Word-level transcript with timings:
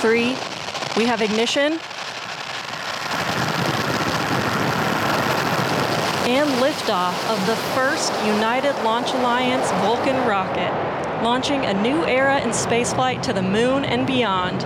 Five, 0.00 0.02
four, 0.02 0.10
three. 0.10 1.00
We 1.00 1.06
have 1.06 1.22
ignition. 1.22 1.72
And 6.28 6.48
liftoff 6.62 7.14
of 7.30 7.46
the 7.46 7.56
first 7.74 8.12
United 8.24 8.74
Launch 8.84 9.12
Alliance 9.12 9.70
Vulcan 9.82 10.16
rocket, 10.28 10.72
launching 11.22 11.66
a 11.66 11.74
new 11.82 12.04
era 12.06 12.40
in 12.40 12.50
spaceflight 12.50 13.22
to 13.22 13.32
the 13.32 13.42
moon 13.42 13.84
and 13.84 14.06
beyond. 14.06 14.60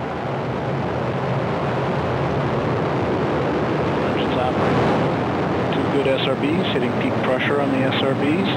Two 5.73 5.83
good 5.93 6.05
SRBs, 6.05 6.71
hitting 6.73 6.91
peak 7.01 7.13
pressure 7.23 7.61
on 7.61 7.71
the 7.71 7.77
SRBs. 7.97 8.49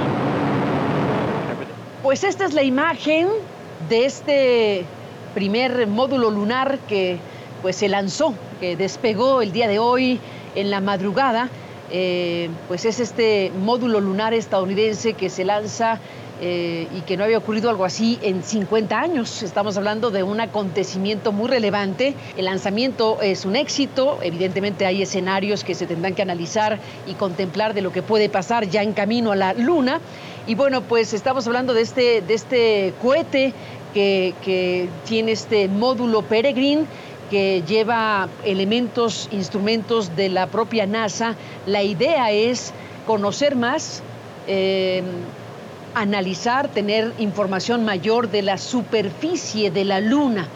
Pues 2.03 2.25
esta 2.25 2.45
es 2.45 2.53
la 2.53 2.63
imagen 2.63 3.43
de 3.89 4.05
este 4.05 4.87
primer 5.35 5.87
módulo 5.87 6.31
lunar 6.31 6.79
que 6.89 7.19
pues 7.63 7.77
se 7.77 7.89
lanzó, 7.89 8.35
que 8.61 8.77
despegó 8.77 9.43
el 9.43 9.53
día 9.53 9.69
de 9.69 9.79
hoy 9.79 10.21
en 10.55 10.71
la 10.71 10.81
madrugada. 10.81 11.49
Eh, 11.91 12.51
pues 12.69 12.85
es 12.85 13.01
este 13.01 13.51
módulo 13.65 14.01
lunar 14.01 14.35
estadounidense 14.35 15.15
que 15.15 15.31
se 15.31 15.45
lanza 15.45 15.99
eh, 16.41 16.87
y 16.97 17.01
que 17.01 17.17
no 17.17 17.25
había 17.25 17.39
ocurrido 17.39 17.69
algo 17.69 17.85
así 17.85 18.19
en 18.23 18.43
50 18.43 18.97
años. 18.97 19.43
Estamos 19.43 19.77
hablando 19.77 20.11
de 20.11 20.23
un 20.23 20.41
acontecimiento 20.41 21.33
muy 21.33 21.49
relevante. 21.49 22.15
El 22.37 22.45
lanzamiento 22.45 23.21
es 23.23 23.45
un 23.45 23.57
éxito. 23.57 24.19
Evidentemente 24.23 24.87
hay 24.87 25.03
escenarios 25.03 25.65
que 25.65 25.75
se 25.75 25.87
tendrán 25.87 26.15
que 26.15 26.23
analizar 26.23 26.79
y 27.07 27.15
contemplar 27.15 27.75
de 27.75 27.83
lo 27.83 27.91
que 27.91 28.03
puede 28.03 28.29
pasar 28.29 28.69
ya 28.69 28.83
en 28.83 28.93
camino 28.93 29.33
a 29.33 29.37
la 29.37 29.53
Luna. 29.55 30.01
Y 30.47 30.55
bueno, 30.55 30.83
pues 30.83 31.13
estamos 31.13 31.47
hablando 31.47 31.75
de 31.75 31.83
este, 31.83 32.23
de 32.23 32.35
este 32.35 32.95
cohete 33.03 33.53
que, 33.95 34.89
tiene 35.07 35.33
este 35.33 35.69
módulo 35.69 36.23
Peregrine 36.23 36.85
que 37.31 37.63
lleva 37.67 38.29
elementos, 38.45 39.29
instrumentos 39.33 40.17
de 40.17 40.29
la 40.31 40.47
propia 40.47 40.87
NASA. 40.87 41.37
La 41.67 41.83
idea 41.83 42.31
es 42.31 42.73
conocer 43.07 43.55
más, 43.55 44.03
eh, 44.47 45.03
analizar, 45.95 46.69
tener 46.69 47.13
información 47.19 47.85
mayor 47.85 48.31
de 48.31 48.43
la 48.43 48.57
superficie 48.57 49.71
de 49.71 49.85
la 49.85 50.01
Luna. 50.01 50.49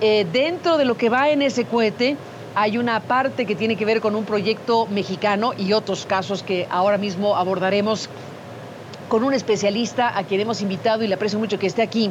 Eh, 0.00 0.26
dentro 0.32 0.76
de 0.76 0.84
lo 0.84 0.96
que 0.96 1.08
va 1.08 1.30
en 1.30 1.42
ese 1.42 1.64
cohete 1.64 2.16
hay 2.54 2.76
una 2.76 3.00
parte 3.00 3.46
que 3.46 3.54
tiene 3.54 3.76
que 3.76 3.84
ver 3.84 4.00
con 4.00 4.14
un 4.14 4.24
proyecto 4.24 4.86
mexicano 4.86 5.52
y 5.56 5.72
otros 5.72 6.04
casos 6.06 6.42
que 6.42 6.66
ahora 6.70 6.98
mismo 6.98 7.36
abordaremos 7.36 8.10
con 9.08 9.24
un 9.24 9.34
especialista 9.34 10.16
a 10.16 10.24
quien 10.24 10.40
hemos 10.40 10.60
invitado 10.60 11.04
y 11.04 11.06
le 11.06 11.14
aprecio 11.14 11.38
mucho 11.38 11.58
que 11.58 11.66
esté 11.66 11.82
aquí 11.82 12.10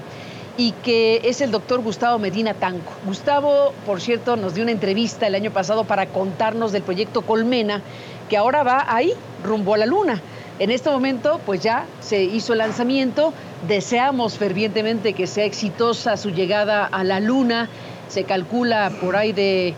y 0.57 0.71
que 0.71 1.21
es 1.23 1.41
el 1.41 1.52
doctor 1.52 1.81
Gustavo 1.81 2.19
Medina 2.19 2.53
Tanco. 2.53 2.91
Gustavo, 3.05 3.73
por 3.85 4.02
cierto, 4.02 4.35
nos 4.35 4.53
dio 4.53 4.63
una 4.63 4.71
entrevista 4.71 5.27
el 5.27 5.35
año 5.35 5.52
pasado 5.52 5.83
para 5.85 6.07
contarnos 6.07 6.71
del 6.71 6.83
proyecto 6.83 7.21
Colmena, 7.21 7.81
que 8.30 8.38
ahora 8.38 8.63
va 8.63 8.85
ahí, 8.88 9.13
rumbo 9.44 9.73
a 9.73 9.77
la 9.77 9.85
luna. 9.85 10.22
En 10.59 10.69
este 10.69 10.89
momento, 10.89 11.39
pues 11.45 11.61
ya 11.61 11.85
se 12.02 12.23
hizo 12.23 12.53
el 12.53 12.59
lanzamiento. 12.59 13.33
Deseamos 13.67 14.38
fervientemente 14.38 15.13
que 15.13 15.25
sea 15.25 15.45
exitosa 15.45 16.17
su 16.17 16.29
llegada 16.29 16.85
a 16.85 17.03
la 17.03 17.19
luna. 17.19 17.69
Se 18.09 18.25
calcula 18.25 18.91
por 19.02 19.16
ahí 19.16 19.31
de, 19.31 19.73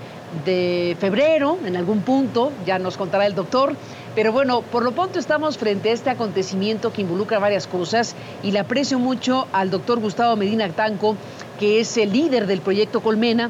de 0.45 0.97
febrero, 0.99 1.57
en 1.65 1.77
algún 1.77 2.01
punto, 2.01 2.51
ya 2.65 2.79
nos 2.79 2.97
contará 2.97 3.25
el 3.25 3.35
doctor. 3.35 3.75
Pero 4.15 4.31
bueno, 4.31 4.61
por 4.61 4.83
lo 4.83 4.91
pronto 4.91 5.17
estamos 5.17 5.57
frente 5.57 5.89
a 5.89 5.93
este 5.93 6.11
acontecimiento 6.11 6.93
que 6.93 7.01
involucra 7.01 7.39
varias 7.39 7.65
cosas 7.65 8.15
y 8.43 8.51
le 8.51 8.59
aprecio 8.59 8.99
mucho 8.99 9.47
al 9.51 9.71
doctor 9.71 9.99
Gustavo 9.99 10.35
Medina 10.35 10.69
Tanco, 10.69 11.15
que 11.59 11.79
es 11.79 11.97
el 11.97 12.13
líder 12.13 12.45
del 12.45 12.61
proyecto 12.61 13.01
Colmena, 13.01 13.49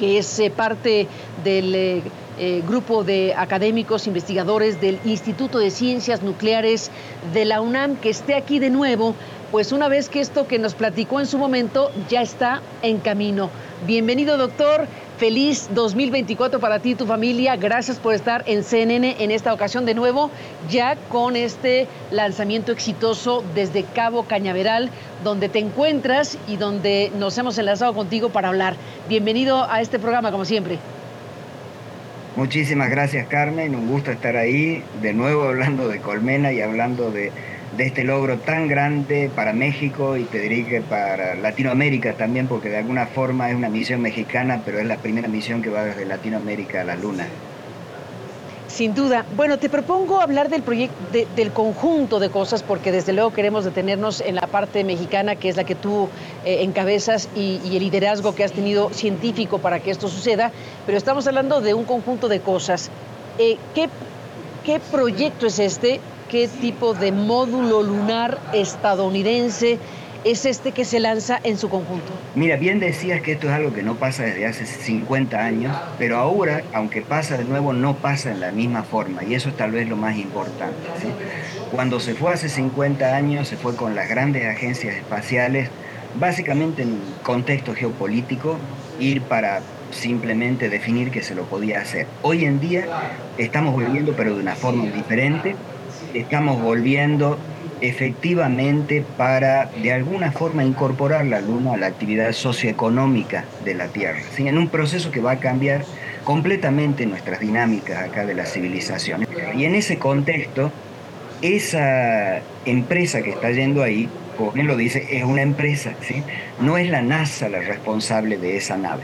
que 0.00 0.18
es 0.18 0.38
eh, 0.40 0.50
parte 0.50 1.06
del 1.44 1.74
eh, 1.76 2.02
eh, 2.40 2.62
grupo 2.66 3.04
de 3.04 3.34
académicos 3.36 4.08
investigadores 4.08 4.80
del 4.80 4.98
Instituto 5.04 5.60
de 5.60 5.70
Ciencias 5.70 6.22
Nucleares 6.22 6.90
de 7.32 7.44
la 7.44 7.60
UNAM, 7.60 7.94
que 7.96 8.10
esté 8.10 8.34
aquí 8.34 8.58
de 8.58 8.70
nuevo, 8.70 9.14
pues 9.52 9.70
una 9.70 9.86
vez 9.86 10.08
que 10.08 10.20
esto 10.20 10.48
que 10.48 10.58
nos 10.58 10.74
platicó 10.74 11.20
en 11.20 11.26
su 11.26 11.38
momento 11.38 11.92
ya 12.08 12.22
está 12.22 12.62
en 12.82 12.98
camino. 12.98 13.48
Bienvenido, 13.86 14.38
doctor. 14.38 14.88
Feliz 15.22 15.68
2024 15.72 16.58
para 16.58 16.80
ti 16.80 16.90
y 16.90 16.94
tu 16.96 17.06
familia. 17.06 17.54
Gracias 17.54 17.96
por 18.00 18.12
estar 18.12 18.42
en 18.48 18.64
CNN 18.64 19.22
en 19.22 19.30
esta 19.30 19.54
ocasión 19.54 19.86
de 19.86 19.94
nuevo, 19.94 20.32
ya 20.68 20.96
con 20.96 21.36
este 21.36 21.86
lanzamiento 22.10 22.72
exitoso 22.72 23.44
desde 23.54 23.84
Cabo 23.84 24.24
Cañaveral, 24.24 24.90
donde 25.22 25.48
te 25.48 25.60
encuentras 25.60 26.38
y 26.48 26.56
donde 26.56 27.12
nos 27.20 27.38
hemos 27.38 27.56
enlazado 27.56 27.94
contigo 27.94 28.30
para 28.30 28.48
hablar. 28.48 28.74
Bienvenido 29.08 29.70
a 29.70 29.80
este 29.80 30.00
programa, 30.00 30.32
como 30.32 30.44
siempre. 30.44 30.80
Muchísimas 32.34 32.90
gracias, 32.90 33.28
Carmen. 33.28 33.76
Un 33.76 33.86
gusto 33.86 34.10
estar 34.10 34.36
ahí, 34.36 34.82
de 35.02 35.12
nuevo 35.12 35.44
hablando 35.44 35.86
de 35.86 36.00
Colmena 36.00 36.52
y 36.52 36.62
hablando 36.62 37.12
de 37.12 37.30
de 37.76 37.84
este 37.84 38.04
logro 38.04 38.38
tan 38.38 38.68
grande 38.68 39.30
para 39.34 39.52
México 39.52 40.16
y 40.16 40.24
te 40.24 40.40
diría 40.40 40.68
que 40.68 40.80
para 40.80 41.34
Latinoamérica 41.34 42.14
también, 42.14 42.46
porque 42.46 42.68
de 42.68 42.78
alguna 42.78 43.06
forma 43.06 43.50
es 43.50 43.56
una 43.56 43.68
misión 43.68 44.02
mexicana, 44.02 44.62
pero 44.64 44.78
es 44.78 44.86
la 44.86 44.96
primera 44.96 45.28
misión 45.28 45.62
que 45.62 45.70
va 45.70 45.84
desde 45.84 46.04
Latinoamérica 46.04 46.82
a 46.82 46.84
la 46.84 46.96
Luna. 46.96 47.26
Sin 48.68 48.94
duda. 48.94 49.26
Bueno, 49.36 49.58
te 49.58 49.68
propongo 49.68 50.22
hablar 50.22 50.48
del 50.48 50.62
proyecto, 50.62 50.96
del 51.36 51.52
conjunto 51.52 52.18
de 52.20 52.30
cosas, 52.30 52.62
porque 52.62 52.90
desde 52.90 53.12
luego 53.12 53.30
queremos 53.30 53.66
detenernos 53.66 54.22
en 54.22 54.36
la 54.36 54.46
parte 54.46 54.82
mexicana, 54.82 55.36
que 55.36 55.50
es 55.50 55.56
la 55.56 55.64
que 55.64 55.74
tú 55.74 56.08
eh, 56.46 56.62
encabezas, 56.62 57.28
y, 57.36 57.60
y, 57.64 57.76
el 57.76 57.82
liderazgo 57.82 58.34
que 58.34 58.44
has 58.44 58.52
tenido 58.52 58.88
científico 58.90 59.58
para 59.58 59.80
que 59.80 59.90
esto 59.90 60.08
suceda, 60.08 60.52
pero 60.86 60.96
estamos 60.96 61.26
hablando 61.26 61.60
de 61.60 61.74
un 61.74 61.84
conjunto 61.84 62.28
de 62.28 62.40
cosas. 62.40 62.90
Eh, 63.38 63.58
¿qué, 63.74 63.90
¿Qué 64.64 64.80
proyecto 64.90 65.46
es 65.46 65.58
este? 65.58 66.00
Qué 66.32 66.48
tipo 66.48 66.94
de 66.94 67.12
módulo 67.12 67.82
lunar 67.82 68.38
estadounidense 68.54 69.78
es 70.24 70.46
este 70.46 70.72
que 70.72 70.86
se 70.86 70.98
lanza 70.98 71.38
en 71.44 71.58
su 71.58 71.68
conjunto? 71.68 72.10
Mira, 72.34 72.56
bien 72.56 72.80
decías 72.80 73.20
que 73.20 73.32
esto 73.32 73.48
es 73.48 73.52
algo 73.52 73.74
que 73.74 73.82
no 73.82 73.96
pasa 73.96 74.22
desde 74.22 74.46
hace 74.46 74.64
50 74.64 75.36
años, 75.38 75.76
pero 75.98 76.16
ahora, 76.16 76.62
aunque 76.72 77.02
pasa 77.02 77.36
de 77.36 77.44
nuevo, 77.44 77.74
no 77.74 77.96
pasa 77.96 78.30
en 78.30 78.40
la 78.40 78.50
misma 78.50 78.82
forma, 78.82 79.22
y 79.22 79.34
eso 79.34 79.50
es 79.50 79.58
tal 79.58 79.72
vez 79.72 79.86
lo 79.90 79.96
más 79.96 80.16
importante. 80.16 80.74
Cuando 81.70 82.00
se 82.00 82.14
fue 82.14 82.32
hace 82.32 82.48
50 82.48 83.14
años, 83.14 83.48
se 83.48 83.58
fue 83.58 83.76
con 83.76 83.94
las 83.94 84.08
grandes 84.08 84.46
agencias 84.46 84.94
espaciales, 84.94 85.68
básicamente 86.18 86.80
en 86.80 86.98
contexto 87.22 87.74
geopolítico, 87.74 88.56
ir 88.98 89.20
para 89.20 89.60
simplemente 89.90 90.70
definir 90.70 91.10
que 91.10 91.22
se 91.22 91.34
lo 91.34 91.42
podía 91.42 91.80
hacer. 91.80 92.06
Hoy 92.22 92.46
en 92.46 92.58
día 92.58 92.86
estamos 93.36 93.76
viviendo, 93.76 94.14
pero 94.16 94.34
de 94.34 94.40
una 94.40 94.54
forma 94.54 94.86
diferente, 94.86 95.56
estamos 96.14 96.60
volviendo 96.60 97.38
efectivamente 97.80 99.04
para 99.16 99.66
de 99.82 99.92
alguna 99.92 100.30
forma 100.30 100.64
incorporar 100.64 101.26
la 101.26 101.40
luna 101.40 101.74
a 101.74 101.76
la 101.76 101.86
actividad 101.86 102.32
socioeconómica 102.32 103.44
de 103.64 103.74
la 103.74 103.88
Tierra, 103.88 104.20
en 104.38 104.56
un 104.56 104.68
proceso 104.68 105.10
que 105.10 105.20
va 105.20 105.32
a 105.32 105.38
cambiar 105.40 105.84
completamente 106.24 107.06
nuestras 107.06 107.40
dinámicas 107.40 107.98
acá 108.08 108.24
de 108.24 108.34
la 108.34 108.46
civilización. 108.46 109.26
Y 109.56 109.64
en 109.64 109.74
ese 109.74 109.98
contexto, 109.98 110.70
esa 111.42 112.40
empresa 112.64 113.22
que 113.22 113.30
está 113.30 113.50
yendo 113.50 113.82
ahí, 113.82 114.08
como 114.36 114.52
bien 114.52 114.68
lo 114.68 114.76
dice, 114.76 115.04
es 115.10 115.24
una 115.24 115.42
empresa, 115.42 115.94
¿sí? 116.02 116.22
no 116.60 116.78
es 116.78 116.88
la 116.88 117.02
NASA 117.02 117.48
la 117.48 117.60
responsable 117.60 118.38
de 118.38 118.56
esa 118.56 118.76
nave. 118.76 119.02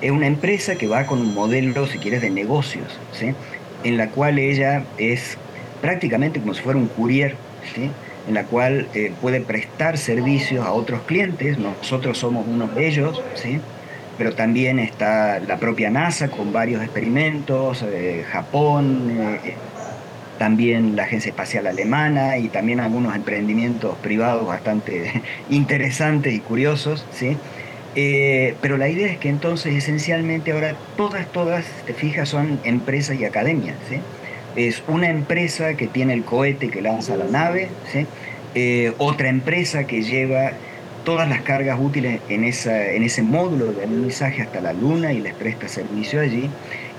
Es 0.00 0.10
una 0.10 0.26
empresa 0.26 0.76
que 0.76 0.86
va 0.86 1.06
con 1.06 1.20
un 1.20 1.34
modelo, 1.34 1.86
si 1.86 1.98
quieres, 1.98 2.22
de 2.22 2.30
negocios, 2.30 2.98
¿sí? 3.12 3.34
en 3.84 3.96
la 3.98 4.08
cual 4.08 4.38
ella 4.38 4.84
es 4.96 5.36
prácticamente 5.80 6.40
como 6.40 6.54
si 6.54 6.62
fuera 6.62 6.78
un 6.78 6.88
courier, 6.88 7.36
en 8.28 8.34
la 8.34 8.44
cual 8.44 8.88
eh, 8.94 9.12
puede 9.20 9.40
prestar 9.40 9.98
servicios 9.98 10.66
a 10.66 10.72
otros 10.72 11.02
clientes, 11.02 11.58
nosotros 11.58 12.18
somos 12.18 12.46
uno 12.48 12.66
de 12.68 12.88
ellos, 12.88 13.22
¿sí? 13.34 13.60
pero 14.18 14.34
también 14.34 14.78
está 14.78 15.38
la 15.40 15.58
propia 15.58 15.90
NASA 15.90 16.28
con 16.28 16.52
varios 16.52 16.82
experimentos, 16.82 17.82
eh, 17.82 18.24
Japón, 18.30 19.38
eh, 19.44 19.54
también 20.38 20.96
la 20.96 21.04
Agencia 21.04 21.30
Espacial 21.30 21.66
Alemana 21.66 22.36
y 22.38 22.48
también 22.48 22.80
algunos 22.80 23.14
emprendimientos 23.14 23.96
privados 23.98 24.46
bastante 24.46 25.22
interesantes 25.50 26.34
y 26.34 26.40
curiosos, 26.40 27.06
¿sí? 27.12 27.36
pero 28.60 28.76
la 28.76 28.90
idea 28.90 29.10
es 29.10 29.16
que 29.16 29.30
entonces 29.30 29.74
esencialmente 29.74 30.52
ahora 30.52 30.74
todas, 30.98 31.26
todas, 31.32 31.64
te 31.86 31.94
fijas, 31.94 32.28
son 32.28 32.60
empresas 32.64 33.18
y 33.18 33.24
academias, 33.24 33.76
¿sí? 33.88 34.02
Es 34.56 34.82
una 34.88 35.10
empresa 35.10 35.74
que 35.74 35.86
tiene 35.86 36.14
el 36.14 36.24
cohete 36.24 36.68
que 36.70 36.80
lanza 36.80 37.16
la 37.16 37.26
nave, 37.26 37.68
eh, 38.54 38.92
otra 38.98 39.28
empresa 39.28 39.86
que 39.86 40.02
lleva 40.02 40.52
todas 41.04 41.28
las 41.28 41.42
cargas 41.42 41.78
útiles 41.80 42.20
en, 42.28 42.42
ese 42.42 43.22
módulo 43.22 43.72
de 43.72 43.86
mensaje 43.86 44.42
hasta 44.42 44.60
la 44.60 44.72
Luna 44.72 45.12
y 45.12 45.20
les 45.20 45.34
presta 45.34 45.68
servicio 45.68 46.20
allí. 46.20 46.50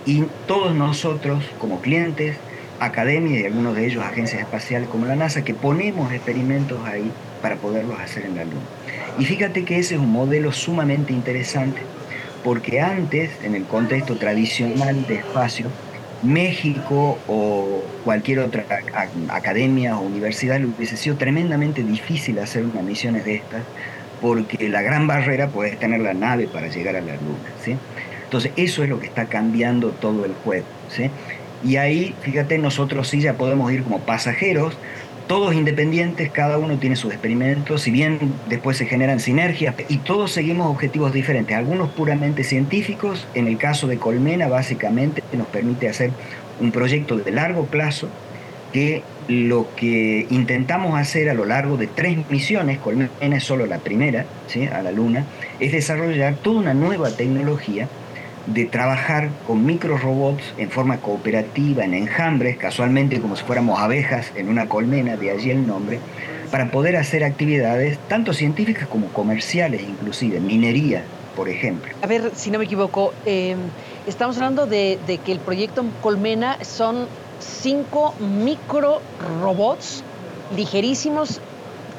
Y 0.06 0.24
todos 0.48 0.74
nosotros 0.74 1.44
como 1.59 1.81
clientes 1.81 2.38
academias 2.80 3.42
y 3.42 3.45
algunos 3.45 3.75
de 3.75 3.88
ellos 3.88 4.06
agencias 4.06 4.42
espaciales 4.42 4.88
como 4.88 5.07
la 5.07 5.15
NASA 5.15 5.44
que 5.44 5.54
ponemos 5.54 6.13
experimentos 6.13 6.80
ahí 6.86 7.12
para 7.42 7.56
poderlos 7.56 8.00
hacer 8.00 8.25
en 8.25 8.36
la 8.36 8.45
Luna. 8.45 8.62
Y 9.19 9.25
fíjate 9.25 9.65
que 9.65 9.80
ese 9.80 9.95
es 9.95 10.00
un 10.00 10.12
modelo 10.12 10.54
sumamente 10.54 11.12
interesante 11.12 11.81
porque 12.44 12.80
antes, 12.80 13.31
en 13.44 13.56
el 13.56 13.65
contexto 13.65 14.15
tradicional 14.15 15.06
de 15.07 15.15
espacio, 15.15 15.68
México 16.23 17.17
o 17.27 17.83
cualquier 18.03 18.39
otra 18.39 18.65
academia 19.29 19.97
o 19.97 20.01
universidad 20.01 20.59
le 20.59 20.65
hubiese 20.65 20.97
sido 20.97 21.15
tremendamente 21.15 21.83
difícil 21.83 22.39
hacer 22.39 22.65
unas 22.65 22.83
misiones 22.83 23.25
de 23.25 23.35
estas, 23.35 23.61
porque 24.21 24.69
la 24.69 24.81
gran 24.81 25.07
barrera 25.07 25.47
puede 25.47 25.75
tener 25.75 26.01
la 26.01 26.13
nave 26.13 26.47
para 26.47 26.67
llegar 26.67 26.95
a 26.95 27.01
la 27.01 27.13
Luna. 27.13 27.49
¿sí? 27.63 27.77
Entonces, 28.23 28.51
eso 28.55 28.83
es 28.83 28.89
lo 28.89 28.99
que 28.99 29.05
está 29.05 29.25
cambiando 29.25 29.89
todo 29.89 30.25
el 30.25 30.33
juego. 30.43 30.65
¿sí? 30.89 31.09
Y 31.63 31.77
ahí, 31.77 32.15
fíjate, 32.21 32.57
nosotros 32.57 33.07
sí 33.07 33.21
ya 33.21 33.33
podemos 33.33 33.71
ir 33.71 33.83
como 33.83 33.99
pasajeros, 33.99 34.77
todos 35.27 35.53
independientes, 35.53 36.31
cada 36.31 36.57
uno 36.57 36.77
tiene 36.77 36.95
sus 36.95 37.12
experimentos, 37.12 37.81
si 37.81 37.91
bien 37.91 38.33
después 38.50 38.77
se 38.77 38.85
generan 38.85 39.19
sinergias 39.19 39.75
y 39.89 39.97
todos 39.97 40.31
seguimos 40.31 40.68
objetivos 40.68 41.13
diferentes, 41.13 41.56
algunos 41.56 41.89
puramente 41.89 42.44
científicos, 42.44 43.27
en 43.33 43.47
el 43.47 43.57
caso 43.57 43.88
de 43.88 43.97
Colmena 43.97 44.47
básicamente 44.47 45.21
nos 45.33 45.47
permite 45.47 45.89
hacer 45.89 46.12
un 46.59 46.71
proyecto 46.71 47.18
de 47.18 47.31
largo 47.31 47.65
plazo 47.65 48.07
que 48.71 49.03
lo 49.27 49.68
que 49.75 50.25
intentamos 50.29 50.97
hacer 50.97 51.30
a 51.30 51.33
lo 51.33 51.45
largo 51.45 51.75
de 51.75 51.88
tres 51.88 52.18
misiones, 52.30 52.80
Colmena 52.80 53.09
es 53.19 53.44
solo 53.44 53.65
la 53.65 53.80
primera, 53.80 54.25
¿sí? 54.47 54.65
a 54.68 54.81
la 54.81 54.91
Luna, 54.91 55.25
es 55.59 55.73
desarrollar 55.73 56.35
toda 56.35 56.62
una 56.62 56.73
nueva 56.73 57.12
tecnología 57.12 57.89
de 58.47 58.65
trabajar 58.65 59.29
con 59.45 59.65
micro 59.65 59.97
robots 59.97 60.44
en 60.57 60.71
forma 60.71 60.97
cooperativa, 60.97 61.83
en 61.83 61.94
enjambres, 61.94 62.57
casualmente 62.57 63.19
como 63.19 63.35
si 63.35 63.44
fuéramos 63.44 63.79
abejas 63.79 64.31
en 64.35 64.49
una 64.49 64.67
colmena, 64.67 65.17
de 65.17 65.31
allí 65.31 65.51
el 65.51 65.67
nombre, 65.67 65.99
para 66.49 66.71
poder 66.71 66.95
hacer 66.95 67.23
actividades 67.23 67.99
tanto 68.07 68.33
científicas 68.33 68.88
como 68.88 69.07
comerciales, 69.07 69.81
inclusive, 69.81 70.39
minería, 70.39 71.03
por 71.35 71.49
ejemplo. 71.49 71.91
A 72.01 72.07
ver, 72.07 72.31
si 72.35 72.49
no 72.49 72.57
me 72.57 72.65
equivoco, 72.65 73.13
em, 73.25 73.57
estamos 74.07 74.38
hablando 74.38 74.65
de, 74.65 74.97
de, 75.05 75.17
que 75.17 75.33
el 75.33 75.39
proyecto 75.39 75.83
Colmena 76.01 76.57
son 76.63 77.07
cinco 77.39 78.15
micro 78.19 79.01
robots 79.41 80.03
ligerísimos, 80.55 81.41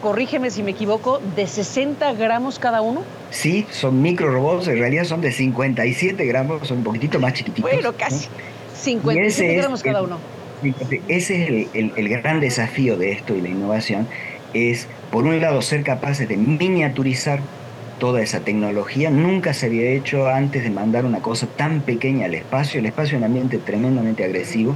corrígeme 0.02 0.50
si 0.50 0.62
me 0.62 0.70
equivoco, 0.70 1.20
de 1.36 1.46
60 1.46 2.12
gramos 2.14 2.58
cada 2.58 2.80
uno. 2.80 3.02
Sí, 3.30 3.66
son 3.70 4.00
micro 4.00 4.30
robots, 4.30 4.68
en 4.68 4.78
realidad 4.78 5.04
son 5.04 5.20
de 5.20 5.32
57 5.32 6.24
gramos, 6.26 6.66
son 6.66 6.78
un 6.78 6.84
poquitito 6.84 7.18
más 7.20 7.34
chiquititos. 7.34 7.70
Bueno, 7.70 7.92
casi. 7.96 8.28
57 8.74 9.54
gramos 9.56 9.82
cada 9.82 10.02
uno. 10.02 10.18
Ese 11.08 11.62
es 11.62 11.68
el, 11.74 12.08
gran 12.08 12.40
desafío 12.40 12.96
de 12.96 13.12
esto 13.12 13.36
y 13.36 13.40
la 13.40 13.48
innovación, 13.48 14.08
es 14.54 14.88
por 15.12 15.24
un 15.24 15.40
lado 15.40 15.62
ser 15.62 15.82
capaces 15.82 16.28
de 16.28 16.36
miniaturizar 16.36 17.40
toda 17.98 18.22
esa 18.22 18.40
tecnología. 18.40 19.10
Nunca 19.10 19.52
se 19.52 19.66
había 19.66 19.90
hecho 19.90 20.28
antes 20.28 20.62
de 20.62 20.70
mandar 20.70 21.04
una 21.04 21.20
cosa 21.20 21.46
tan 21.46 21.80
pequeña 21.80 22.26
al 22.26 22.34
espacio. 22.34 22.80
El 22.80 22.86
espacio 22.86 23.16
es 23.16 23.18
un 23.18 23.24
ambiente 23.24 23.58
tremendamente 23.58 24.24
agresivo 24.24 24.74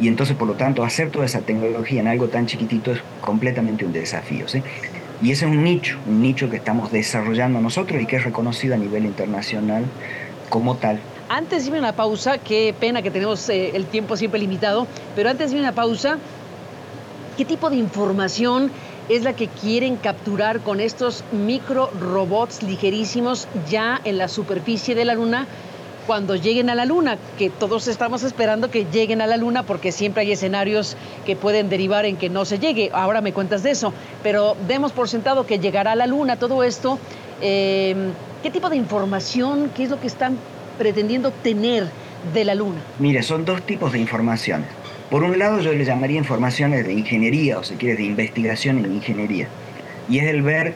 y 0.00 0.08
entonces 0.08 0.36
por 0.36 0.48
lo 0.48 0.54
tanto 0.54 0.82
hacer 0.82 1.10
toda 1.10 1.26
esa 1.26 1.40
tecnología 1.40 2.00
en 2.00 2.08
algo 2.08 2.28
tan 2.28 2.46
chiquitito 2.46 2.92
es 2.92 3.00
completamente 3.20 3.84
un 3.84 3.92
desafío. 3.92 4.48
¿sí? 4.48 4.62
Y 5.22 5.30
ese 5.30 5.46
es 5.46 5.52
un 5.52 5.62
nicho, 5.62 5.98
un 6.08 6.20
nicho 6.20 6.50
que 6.50 6.56
estamos 6.56 6.90
desarrollando 6.90 7.60
nosotros 7.60 8.02
y 8.02 8.06
que 8.06 8.16
es 8.16 8.24
reconocido 8.24 8.74
a 8.74 8.76
nivel 8.76 9.04
internacional 9.04 9.84
como 10.48 10.76
tal. 10.76 10.98
Antes 11.28 11.70
de 11.70 11.78
una 11.78 11.92
pausa, 11.92 12.38
qué 12.38 12.74
pena 12.78 13.02
que 13.02 13.10
tenemos 13.12 13.48
eh, 13.48 13.70
el 13.74 13.86
tiempo 13.86 14.16
siempre 14.16 14.40
limitado, 14.40 14.88
pero 15.14 15.30
antes 15.30 15.52
de 15.52 15.60
una 15.60 15.72
pausa, 15.72 16.18
¿qué 17.36 17.44
tipo 17.44 17.70
de 17.70 17.76
información 17.76 18.72
es 19.08 19.22
la 19.22 19.34
que 19.34 19.46
quieren 19.46 19.96
capturar 19.96 20.60
con 20.60 20.80
estos 20.80 21.22
micro 21.30 21.88
robots 22.00 22.64
ligerísimos 22.64 23.46
ya 23.70 24.00
en 24.04 24.18
la 24.18 24.26
superficie 24.26 24.96
de 24.96 25.04
la 25.04 25.14
Luna? 25.14 25.46
Cuando 26.06 26.36
lleguen 26.36 26.70
a 26.70 26.74
la 26.74 26.84
Luna, 26.84 27.18
que 27.38 27.50
todos 27.50 27.88
estamos 27.88 28.22
esperando 28.22 28.70
que 28.70 28.86
lleguen 28.92 29.20
a 29.20 29.26
la 29.26 29.36
Luna 29.36 29.64
porque 29.64 29.92
siempre 29.92 30.22
hay 30.22 30.32
escenarios 30.32 30.96
que 31.24 31.36
pueden 31.36 31.68
derivar 31.68 32.04
en 32.04 32.16
que 32.16 32.28
no 32.28 32.44
se 32.44 32.58
llegue. 32.58 32.90
Ahora 32.92 33.20
me 33.20 33.32
cuentas 33.32 33.62
de 33.62 33.70
eso, 33.70 33.92
pero 34.22 34.56
demos 34.66 34.92
por 34.92 35.08
sentado 35.08 35.46
que 35.46 35.58
llegará 35.58 35.92
a 35.92 35.96
la 35.96 36.06
Luna 36.06 36.36
todo 36.36 36.64
esto. 36.64 36.98
Em, 37.40 38.12
¿Qué 38.42 38.50
tipo 38.50 38.68
de 38.68 38.76
información, 38.76 39.70
qué 39.76 39.84
es 39.84 39.90
lo 39.90 40.00
que 40.00 40.08
están 40.08 40.36
pretendiendo 40.78 41.28
obtener 41.28 41.88
de 42.34 42.44
la 42.44 42.54
Luna? 42.54 42.80
Mire, 42.98 43.22
son 43.22 43.44
dos 43.44 43.62
tipos 43.62 43.92
de 43.92 44.00
informaciones. 44.00 44.68
Por 45.10 45.22
un 45.22 45.38
lado 45.38 45.60
yo 45.60 45.72
le 45.72 45.84
llamaría 45.84 46.18
informaciones 46.18 46.86
de 46.86 46.92
ingeniería, 46.92 47.58
o 47.58 47.62
si 47.62 47.74
quieres, 47.74 47.98
de 47.98 48.04
investigación 48.04 48.84
en 48.84 48.94
ingeniería. 48.94 49.46
Y 50.08 50.18
es 50.18 50.24
el 50.24 50.42
ver 50.42 50.74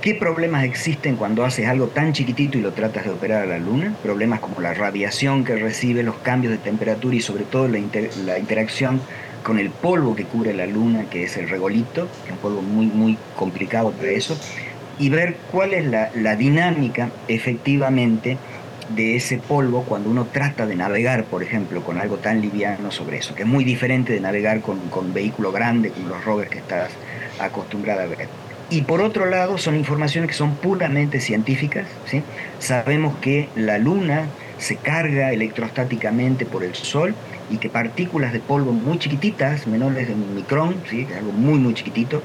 ¿Qué 0.00 0.14
problemas 0.14 0.64
existen 0.64 1.16
cuando 1.16 1.44
haces 1.44 1.66
algo 1.66 1.88
tan 1.88 2.12
chiquitito 2.12 2.58
y 2.58 2.60
lo 2.60 2.72
tratas 2.72 3.04
de 3.04 3.10
operar 3.10 3.42
a 3.42 3.46
la 3.46 3.58
Luna? 3.58 3.94
Problemas 4.02 4.40
como 4.40 4.60
la 4.60 4.72
radiación 4.72 5.44
que 5.44 5.56
recibe, 5.56 6.02
los 6.02 6.16
cambios 6.16 6.52
de 6.52 6.58
temperatura 6.58 7.16
y 7.16 7.20
sobre 7.20 7.44
todo 7.44 7.66
la, 7.66 7.78
interacción 8.38 9.00
con 9.42 9.58
el 9.58 9.70
polvo 9.70 10.14
que 10.14 10.24
cubre 10.24 10.54
la 10.54 10.66
Luna, 10.66 11.06
que 11.10 11.24
es 11.24 11.36
el 11.36 11.48
regolito, 11.48 12.08
que 12.22 12.28
es 12.28 12.32
un 12.32 12.38
polvo 12.38 12.62
muy, 12.62 12.86
muy 12.86 13.18
complicado 13.36 13.90
para 13.90 14.10
eso, 14.10 14.38
y 14.98 15.08
ver 15.08 15.36
cuál 15.50 15.72
es 15.72 15.86
la, 15.86 16.36
dinámica 16.36 17.10
efectivamente 17.26 18.36
de 18.94 19.16
ese 19.16 19.38
polvo 19.38 19.82
cuando 19.82 20.10
uno 20.10 20.26
trata 20.26 20.66
de 20.66 20.76
navegar, 20.76 21.24
por 21.24 21.42
ejemplo, 21.42 21.82
con 21.82 21.98
algo 21.98 22.18
tan 22.18 22.40
liviano 22.40 22.92
sobre 22.92 23.16
eso, 23.16 23.34
que 23.34 23.42
es 23.42 23.48
muy 23.48 23.64
diferente 23.64 24.12
de 24.12 24.20
navegar 24.20 24.60
con, 24.60 24.78
con 24.88 25.06
un 25.06 25.14
vehículo 25.14 25.50
grande, 25.50 25.90
como 25.90 26.10
los 26.10 26.24
rovers 26.24 26.50
que 26.50 26.58
estás 26.58 26.90
acostumbrada 27.40 28.04
a 28.04 28.06
ver. 28.06 28.45
Y 28.68 28.82
por 28.82 29.00
otro 29.00 29.26
lado, 29.26 29.58
son 29.58 29.76
informaciones 29.76 30.28
que 30.28 30.36
son 30.36 30.56
puramente 30.56 31.20
científicas. 31.20 31.86
¿sí? 32.06 32.22
Sabemos 32.58 33.16
que 33.20 33.48
la 33.54 33.78
Luna 33.78 34.26
se 34.58 34.76
carga 34.76 35.32
electrostáticamente 35.32 36.46
por 36.46 36.64
el 36.64 36.74
Sol 36.74 37.14
y 37.48 37.58
que 37.58 37.68
partículas 37.68 38.32
de 38.32 38.40
polvo 38.40 38.72
muy 38.72 38.98
chiquititas, 38.98 39.68
menores 39.68 40.08
de 40.08 40.14
un 40.14 40.34
micrón, 40.34 40.76
¿sí? 40.90 41.06
algo 41.16 41.30
muy, 41.30 41.58
muy 41.60 41.74
chiquitito, 41.74 42.22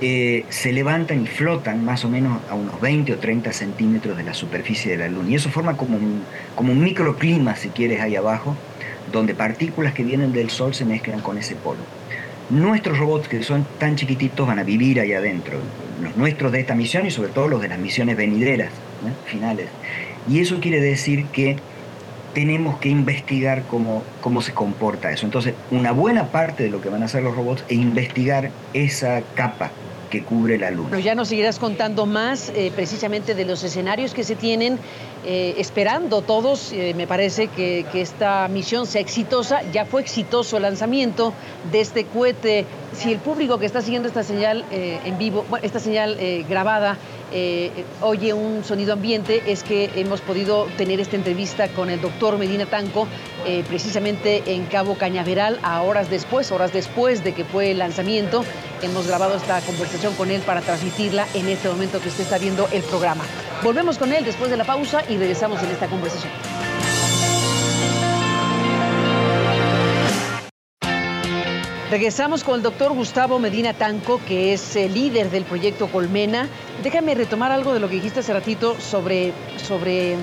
eh, 0.00 0.44
se 0.48 0.72
levantan 0.72 1.22
y 1.22 1.26
flotan 1.26 1.84
más 1.84 2.04
o 2.04 2.08
menos 2.08 2.40
a 2.50 2.54
unos 2.54 2.80
20 2.80 3.12
o 3.12 3.18
30 3.18 3.52
centímetros 3.52 4.16
de 4.16 4.24
la 4.24 4.34
superficie 4.34 4.90
de 4.92 4.98
la 4.98 5.08
Luna. 5.08 5.30
Y 5.30 5.34
eso 5.36 5.48
forma 5.48 5.76
como 5.76 5.96
un, 5.96 6.22
como 6.56 6.72
un 6.72 6.82
microclima, 6.82 7.54
si 7.54 7.68
quieres, 7.68 8.00
ahí 8.00 8.16
abajo, 8.16 8.56
donde 9.12 9.34
partículas 9.34 9.94
que 9.94 10.02
vienen 10.02 10.32
del 10.32 10.50
Sol 10.50 10.74
se 10.74 10.84
mezclan 10.84 11.20
con 11.20 11.38
ese 11.38 11.54
polvo. 11.54 11.84
Nuestros 12.50 12.98
robots 12.98 13.28
que 13.28 13.42
son 13.42 13.66
tan 13.78 13.96
chiquititos 13.96 14.46
van 14.46 14.58
a 14.58 14.64
vivir 14.64 15.00
ahí 15.00 15.12
adentro, 15.12 15.58
los 16.02 16.16
nuestros 16.16 16.52
de 16.52 16.60
esta 16.60 16.74
misión 16.74 17.06
y 17.06 17.10
sobre 17.10 17.30
todo 17.30 17.48
los 17.48 17.60
de 17.60 17.68
las 17.68 17.78
misiones 17.78 18.16
venideras, 18.16 18.70
finales. 19.26 19.68
Y 20.28 20.40
eso 20.40 20.60
quiere 20.60 20.80
decir 20.80 21.26
que 21.26 21.56
tenemos 22.34 22.78
que 22.78 22.88
investigar 22.88 23.62
cómo, 23.70 24.02
cómo 24.20 24.42
se 24.42 24.52
comporta 24.52 25.12
eso. 25.12 25.24
Entonces, 25.24 25.54
una 25.70 25.92
buena 25.92 26.26
parte 26.26 26.64
de 26.64 26.70
lo 26.70 26.80
que 26.80 26.88
van 26.88 27.02
a 27.02 27.04
hacer 27.06 27.22
los 27.22 27.36
robots 27.36 27.64
es 27.68 27.76
investigar 27.76 28.50
esa 28.72 29.22
capa 29.34 29.70
que 30.10 30.22
cubre 30.22 30.58
la 30.58 30.70
luna. 30.70 30.88
Pero 30.90 31.02
ya 31.02 31.14
nos 31.14 31.28
seguirás 31.28 31.58
contando 31.58 32.06
más 32.06 32.50
eh, 32.50 32.72
precisamente 32.74 33.34
de 33.34 33.44
los 33.44 33.62
escenarios 33.64 34.14
que 34.14 34.24
se 34.24 34.36
tienen, 34.36 34.78
eh, 35.24 35.54
esperando 35.58 36.22
todos, 36.22 36.72
eh, 36.72 36.94
me 36.96 37.06
parece 37.06 37.48
que, 37.48 37.86
que, 37.92 38.00
esta 38.00 38.46
misión 38.48 38.86
sea 38.86 39.00
exitosa. 39.00 39.62
Ya 39.72 39.84
fue 39.84 40.02
exitoso 40.02 40.56
el 40.56 40.62
lanzamiento 40.62 41.32
de 41.70 41.80
este 41.80 42.04
cohete. 42.04 42.66
Si 42.92 43.12
el 43.12 43.18
público 43.18 43.58
que 43.58 43.66
está 43.66 43.82
siguiendo 43.82 44.08
esta 44.08 44.22
señal 44.22 44.64
en 44.70 45.18
vivo, 45.18 45.44
esta 45.62 45.80
señal 45.80 46.16
grabada, 46.48 46.96
eh, 47.36 47.84
oye 48.00 48.32
un 48.32 48.62
sonido 48.62 48.92
ambiente 48.92 49.42
es 49.48 49.64
que 49.64 49.90
hemos 49.96 50.20
podido 50.20 50.66
tener 50.76 51.00
esta 51.00 51.16
entrevista 51.16 51.66
con 51.66 51.90
el 51.90 52.00
doctor 52.00 52.38
Medina 52.38 52.64
Tanco 52.64 53.08
eh, 53.44 53.64
precisamente 53.66 54.54
en 54.54 54.66
Cabo 54.66 54.94
Cañaveral 54.96 55.58
a 55.64 55.82
horas 55.82 56.08
después, 56.08 56.52
horas 56.52 56.72
después 56.72 57.24
de 57.24 57.34
que 57.34 57.44
fue 57.44 57.72
el 57.72 57.78
lanzamiento. 57.78 58.44
Hemos 58.82 59.08
grabado 59.08 59.34
esta 59.34 59.60
conversación 59.62 60.14
con 60.14 60.30
él 60.30 60.42
para 60.42 60.60
transmitirla 60.60 61.26
en 61.34 61.48
este 61.48 61.68
momento 61.68 62.00
que 62.00 62.08
usted 62.08 62.22
está 62.22 62.38
viendo 62.38 62.68
el 62.70 62.82
programa. 62.84 63.24
Volvemos 63.64 63.98
con 63.98 64.12
él 64.12 64.24
después 64.24 64.48
de 64.50 64.56
la 64.56 64.64
pausa 64.64 65.02
y 65.08 65.16
regresamos 65.16 65.60
en 65.60 65.70
esta 65.70 65.88
conversación. 65.88 66.30
Regresamos 71.94 72.42
con 72.42 72.56
el 72.56 72.62
doctor 72.62 72.92
Gustavo 72.92 73.38
Medina 73.38 73.72
Tanco, 73.72 74.20
que 74.26 74.52
es 74.52 74.74
el 74.74 74.94
líder 74.94 75.30
del 75.30 75.44
proyecto 75.44 75.86
Colmena. 75.86 76.48
Déjame 76.82 77.14
retomar 77.14 77.52
algo 77.52 77.72
de 77.72 77.78
lo 77.78 77.88
que 77.88 77.94
dijiste 77.94 78.18
hace 78.18 78.32
ratito 78.32 78.74
sobre, 78.80 79.32
sobre, 79.58 80.16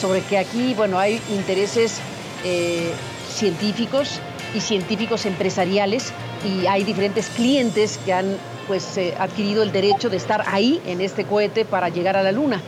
sobre 0.00 0.22
que 0.22 0.38
aquí 0.38 0.72
bueno, 0.72 0.98
hay 0.98 1.20
intereses 1.28 2.00
eh, 2.42 2.90
científicos 3.28 4.18
y 4.54 4.60
científicos 4.60 5.26
empresariales 5.26 6.10
y 6.42 6.66
hay 6.66 6.84
diferentes 6.84 7.28
clientes 7.28 8.00
que 8.02 8.14
han 8.14 8.38
pues, 8.66 8.96
eh, 8.96 9.14
adquirido 9.18 9.62
el 9.62 9.72
derecho 9.72 10.08
de 10.08 10.16
estar 10.16 10.42
ahí 10.46 10.80
en 10.86 11.02
este 11.02 11.24
cohete 11.24 11.66
para 11.66 11.90
llegar 11.90 12.16
a 12.16 12.22
la 12.22 12.32
Luna. 12.32 12.62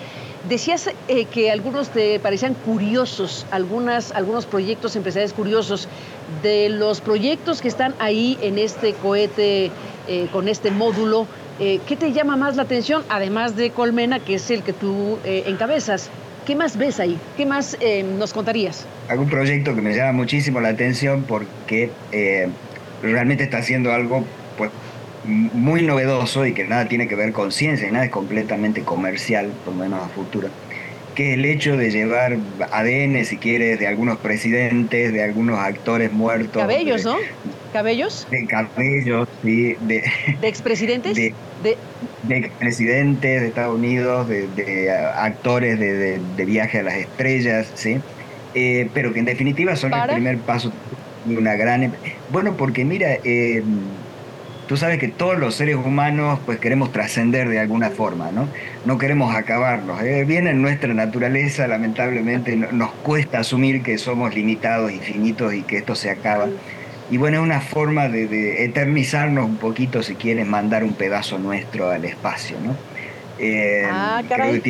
Decías 0.48 0.90
eh, 1.08 1.24
que 1.24 1.50
algunos 1.50 1.88
te 1.88 2.20
parecían 2.20 2.52
curiosos, 2.52 3.46
algunos 3.50 4.44
proyectos 4.44 4.94
empresariales 4.94 5.32
curiosos. 5.32 5.88
De 6.42 6.68
los 6.68 7.00
proyectos 7.00 7.62
que 7.62 7.68
están 7.68 7.94
ahí 7.98 8.38
en 8.42 8.58
este 8.58 8.92
cohete, 8.92 9.70
eh, 10.06 10.28
con 10.32 10.48
este 10.48 10.70
módulo, 10.70 11.26
eh, 11.60 11.80
¿qué 11.86 11.96
te 11.96 12.12
llama 12.12 12.36
más 12.36 12.56
la 12.56 12.64
atención? 12.64 13.04
Además 13.08 13.56
de 13.56 13.70
Colmena, 13.70 14.18
que 14.20 14.34
es 14.34 14.50
el 14.50 14.62
que 14.62 14.74
tú 14.74 15.18
encabezas. 15.24 16.10
¿Qué 16.44 16.54
más 16.54 16.76
ves 16.76 17.00
ahí? 17.00 17.18
¿Qué 17.38 17.46
más 17.46 17.78
nos 18.18 18.34
contarías? 18.34 18.84
Algún 19.08 19.30
proyecto 19.30 19.74
que 19.74 19.80
me 19.80 19.94
llama 19.94 20.12
muchísimo 20.12 20.60
la 20.60 20.68
atención 20.68 21.24
porque 21.26 21.90
realmente 23.02 23.44
está 23.44 23.58
haciendo 23.58 23.92
algo 23.92 24.24
pues, 24.58 24.70
muy 25.24 25.82
novedoso 25.82 26.46
y 26.46 26.52
que 26.52 26.64
nada 26.64 26.88
tiene 26.88 27.08
que 27.08 27.16
ver 27.16 27.32
con 27.32 27.52
ciencia, 27.52 27.88
y 27.88 27.90
nada 27.90 28.04
es 28.06 28.10
completamente 28.10 28.82
comercial, 28.82 29.52
por 29.64 29.74
lo 29.74 29.80
menos 29.80 30.02
a 30.04 30.08
futuro, 30.08 30.48
que 31.14 31.30
es 31.30 31.34
el 31.38 31.44
hecho 31.44 31.76
de 31.76 31.90
llevar 31.90 32.36
ADN, 32.72 33.24
si 33.24 33.36
quieres, 33.36 33.78
de 33.78 33.86
algunos 33.86 34.18
presidentes, 34.18 35.12
de 35.12 35.22
algunos 35.22 35.58
actores 35.58 36.12
muertos. 36.12 36.60
Cabellos, 36.60 37.04
¿no? 37.04 37.16
¿Cabellos? 37.72 38.26
De 38.30 38.46
cabellos, 38.46 39.28
sí. 39.42 39.76
¿De, 39.80 40.04
¿De 40.40 40.48
expresidentes? 40.48 41.16
De, 41.16 41.34
de, 41.62 42.36
expresidentes 42.36 43.40
de 43.40 43.48
Estados 43.48 43.74
Unidos, 43.74 44.28
de, 44.28 44.90
actores 45.16 45.78
de, 45.78 46.44
viaje 46.44 46.80
a 46.80 46.82
las 46.82 46.96
estrellas, 46.96 47.70
¿sí? 47.74 47.98
Eh, 48.54 48.88
pero 48.94 49.12
que 49.12 49.18
en 49.18 49.24
definitiva 49.24 49.74
son 49.74 49.92
el 49.92 50.08
primer 50.08 50.38
paso 50.38 50.72
de 51.24 51.36
una 51.36 51.54
gran... 51.54 51.84
Em-, 51.84 51.92
bueno, 52.30 52.56
porque 52.56 52.84
mira... 52.84 53.18
Eh, 53.24 53.62
tú 54.66 54.76
sabes 54.76 54.98
que 54.98 55.08
todos 55.08 55.38
los 55.38 55.54
seres 55.54 55.76
humanos 55.76 56.38
pues 56.44 56.58
queremos 56.58 56.92
trascender 56.92 57.48
de 57.48 57.58
alguna 57.58 57.90
forma, 57.90 58.30
¿no? 58.30 58.48
No 58.84 58.98
queremos 58.98 59.34
acabarnos. 59.34 60.02
¿eh? 60.02 60.24
Viene 60.24 60.50
en 60.50 60.62
nuestra 60.62 60.92
naturaleza, 60.94 61.66
lamentablemente, 61.66 62.56
nos 62.56 62.92
cuesta 62.92 63.40
asumir 63.40 63.82
que 63.82 63.98
somos 63.98 64.34
limitados, 64.34 64.92
infinitos 64.92 65.54
y 65.54 65.62
que 65.62 65.78
esto 65.78 65.94
se 65.94 66.10
acaba. 66.10 66.48
Y 67.10 67.18
bueno, 67.18 67.38
es 67.38 67.42
una 67.42 67.60
forma 67.60 68.08
de, 68.08 68.64
eternizarnos 68.64 69.44
un 69.44 69.56
poquito, 69.56 70.02
si 70.02 70.14
quieres, 70.14 70.46
mandar 70.46 70.84
un 70.84 70.94
pedazo 70.94 71.38
nuestro 71.38 71.90
al 71.90 72.04
espacio, 72.04 72.56
¿no? 72.64 72.74
Eh, 73.38 73.86
ah, 73.90 74.22
caray. 74.28 74.62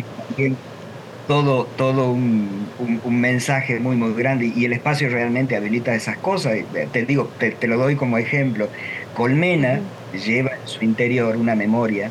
todo, 1.28 1.66
todo 1.76 2.10
un, 2.10 2.64
mensaje 3.08 3.78
muy, 3.78 3.96
muy 3.96 4.14
grande 4.14 4.52
y 4.54 4.64
el 4.64 4.72
espacio 4.72 5.08
realmente 5.08 5.54
habilita 5.54 5.94
esas 5.94 6.16
cosas. 6.16 6.56
Te 6.92 7.04
digo, 7.04 7.30
te 7.38 7.68
lo 7.68 7.78
doy 7.78 7.94
como 7.94 8.18
ejemplo. 8.18 8.68
Colmena 9.14 9.80
lleva 10.12 10.50
en 10.50 10.66
su 10.66 10.84
interior 10.84 11.36
una 11.36 11.54
memoria 11.54 12.10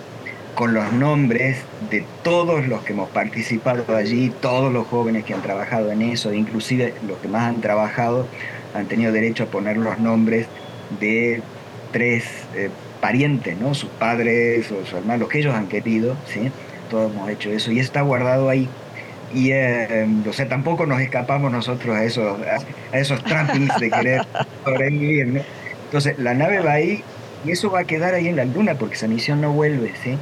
con 0.55 0.73
los 0.73 0.91
nombres 0.93 1.57
de 1.89 2.05
todos 2.23 2.67
los 2.67 2.83
que 2.83 2.93
hemos 2.93 3.09
participado 3.09 3.95
allí, 3.95 4.31
todos 4.41 4.71
los 4.71 4.87
jóvenes 4.87 5.23
que 5.25 5.33
han 5.33 5.41
trabajado 5.41 5.91
en 5.91 6.01
eso, 6.01 6.33
inclusive 6.33 6.93
los 7.07 7.17
que 7.17 7.27
más 7.27 7.43
han 7.43 7.61
trabajado 7.61 8.27
han 8.73 8.87
tenido 8.87 9.11
derecho 9.11 9.43
a 9.43 9.47
poner 9.47 9.77
los 9.77 9.99
nombres 9.99 10.47
de 10.99 11.41
tres 11.91 12.25
eh, 12.55 12.69
parientes, 13.01 13.57
¿no? 13.57 13.73
sus 13.73 13.89
padres 13.89 14.71
o 14.71 14.85
sus 14.85 14.93
hermanos, 14.93 15.21
los 15.21 15.29
que 15.29 15.39
ellos 15.39 15.55
han 15.55 15.67
querido, 15.67 16.15
¿sí? 16.25 16.51
todos 16.89 17.11
hemos 17.11 17.29
hecho 17.29 17.49
eso 17.49 17.71
y 17.71 17.79
está 17.79 18.01
guardado 18.01 18.49
ahí. 18.49 18.69
Y 19.33 19.49
eh, 19.51 20.07
o 20.29 20.33
sea, 20.33 20.47
tampoco 20.47 20.85
nos 20.85 21.01
escapamos 21.01 21.51
nosotros 21.51 21.95
a 21.95 22.03
esos, 22.03 22.39
a 22.91 22.97
esos 22.97 23.23
trappings 23.23 23.75
de 23.79 23.89
querer 23.89 24.21
sobrevivir. 24.63 25.27
¿no? 25.27 25.41
Entonces, 25.93 26.17
la 26.17 26.33
nave 26.33 26.59
va 26.59 26.71
ahí 26.71 27.03
y 27.45 27.51
eso 27.51 27.69
va 27.69 27.81
a 27.81 27.83
quedar 27.83 28.15
ahí 28.15 28.27
en 28.27 28.35
la 28.35 28.45
luna 28.45 28.73
porque 28.79 28.95
esa 28.95 29.07
misión 29.07 29.41
no 29.41 29.51
vuelve, 29.51 29.91
¿sí? 30.03 30.17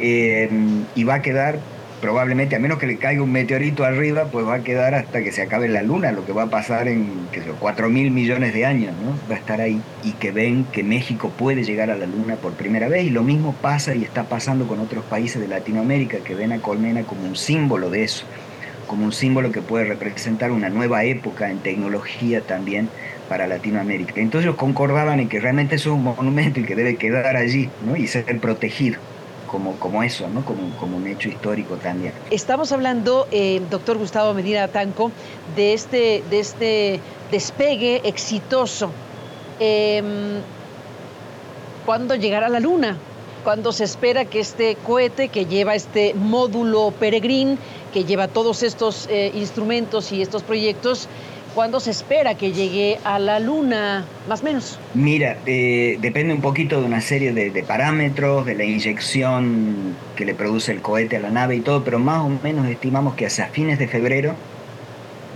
Eh, 0.00 0.50
y 0.96 1.04
va 1.04 1.14
a 1.14 1.22
quedar 1.22 1.60
probablemente, 2.00 2.56
a 2.56 2.58
menos 2.58 2.80
que 2.80 2.88
le 2.88 2.96
caiga 2.96 3.22
un 3.22 3.30
meteorito 3.30 3.84
arriba, 3.84 4.24
pues 4.24 4.44
va 4.44 4.54
a 4.54 4.64
quedar 4.64 4.92
hasta 4.96 5.22
que 5.22 5.30
se 5.30 5.42
acabe 5.42 5.68
la 5.68 5.84
luna, 5.84 6.10
lo 6.10 6.26
que 6.26 6.32
va 6.32 6.42
a 6.42 6.50
pasar 6.50 6.88
en, 6.88 7.28
sé 7.32 7.42
4 7.60 7.88
mil 7.90 8.10
millones 8.10 8.54
de 8.54 8.66
años, 8.66 8.92
¿no? 9.04 9.16
Va 9.30 9.36
a 9.36 9.38
estar 9.38 9.60
ahí. 9.60 9.80
Y 10.02 10.14
que 10.14 10.32
ven 10.32 10.64
que 10.72 10.82
México 10.82 11.30
puede 11.38 11.62
llegar 11.62 11.92
a 11.92 11.96
la 11.96 12.06
luna 12.06 12.34
por 12.34 12.54
primera 12.54 12.88
vez. 12.88 13.04
Y 13.04 13.10
lo 13.10 13.22
mismo 13.22 13.54
pasa 13.62 13.94
y 13.94 14.02
está 14.02 14.24
pasando 14.24 14.66
con 14.66 14.80
otros 14.80 15.04
países 15.04 15.40
de 15.40 15.46
Latinoamérica 15.46 16.18
que 16.24 16.34
ven 16.34 16.50
a 16.50 16.58
Colmena 16.58 17.04
como 17.04 17.24
un 17.24 17.36
símbolo 17.36 17.88
de 17.88 18.02
eso, 18.02 18.26
como 18.88 19.04
un 19.04 19.12
símbolo 19.12 19.52
que 19.52 19.62
puede 19.62 19.84
representar 19.84 20.50
una 20.50 20.70
nueva 20.70 21.04
época 21.04 21.52
en 21.52 21.58
tecnología 21.58 22.40
también 22.40 22.88
para 23.28 23.46
Latinoamérica. 23.46 24.20
Entonces 24.20 24.46
ellos 24.46 24.56
concordaban 24.56 25.20
en 25.20 25.28
que 25.28 25.40
realmente 25.40 25.76
es 25.76 25.86
un 25.86 26.02
monumento 26.02 26.60
y 26.60 26.64
que 26.64 26.74
debe 26.74 26.96
quedar 26.96 27.36
allí 27.36 27.70
¿no? 27.86 27.96
y 27.96 28.06
ser 28.06 28.38
protegido. 28.40 28.98
Como, 29.46 29.76
como 29.76 30.02
eso, 30.02 30.28
¿no? 30.28 30.44
como, 30.44 30.68
como 30.80 30.96
un 30.96 31.06
hecho 31.06 31.28
histórico 31.28 31.76
también. 31.76 32.12
Estamos 32.32 32.72
hablando, 32.72 33.28
eh, 33.30 33.62
doctor 33.70 33.98
Gustavo 33.98 34.34
Medina 34.34 34.66
Tanco, 34.66 35.12
de 35.54 35.74
este, 35.74 36.24
de 36.28 36.40
este 36.40 37.00
despegue 37.30 38.00
exitoso. 38.02 38.90
Eh, 39.60 40.02
¿Cuándo 41.86 42.16
llegará 42.16 42.48
la 42.48 42.60
Luna? 42.60 42.96
¿Cuándo 43.44 43.72
se 43.72 43.84
espera 43.84 44.24
que 44.24 44.40
este 44.40 44.74
cohete 44.74 45.28
que 45.28 45.44
lleva 45.44 45.74
este 45.74 46.14
módulo 46.14 46.92
Peregrín, 46.98 47.58
que 47.92 48.04
lleva 48.04 48.26
todos 48.26 48.62
estos 48.62 49.06
eh, 49.10 49.32
instrumentos 49.34 50.10
y 50.12 50.22
estos 50.22 50.42
proyectos, 50.42 51.08
¿Cuándo 51.54 51.78
se 51.78 51.92
espera 51.92 52.34
que 52.34 52.50
llegue 52.50 52.98
a 53.04 53.20
la 53.20 53.38
Luna, 53.38 54.04
más 54.28 54.42
o 54.42 54.44
menos? 54.44 54.80
Mira, 54.92 55.36
eh, 55.46 55.98
depende 56.00 56.34
un 56.34 56.40
poquito 56.40 56.80
de 56.80 56.86
una 56.86 57.00
serie 57.00 57.32
de, 57.32 57.62
parámetros, 57.62 58.44
de 58.44 58.56
la 58.56 58.64
inyección 58.64 59.94
que 60.16 60.24
le 60.24 60.34
produce 60.34 60.72
el 60.72 60.82
cohete 60.82 61.16
a 61.16 61.20
la 61.20 61.30
nave 61.30 61.54
y 61.54 61.60
todo, 61.60 61.84
pero 61.84 62.00
más 62.00 62.24
o 62.24 62.28
menos 62.42 62.66
estimamos 62.66 63.14
que 63.14 63.26
hacia 63.26 63.46
fines 63.46 63.78
de 63.78 63.86
febrero, 63.86 64.34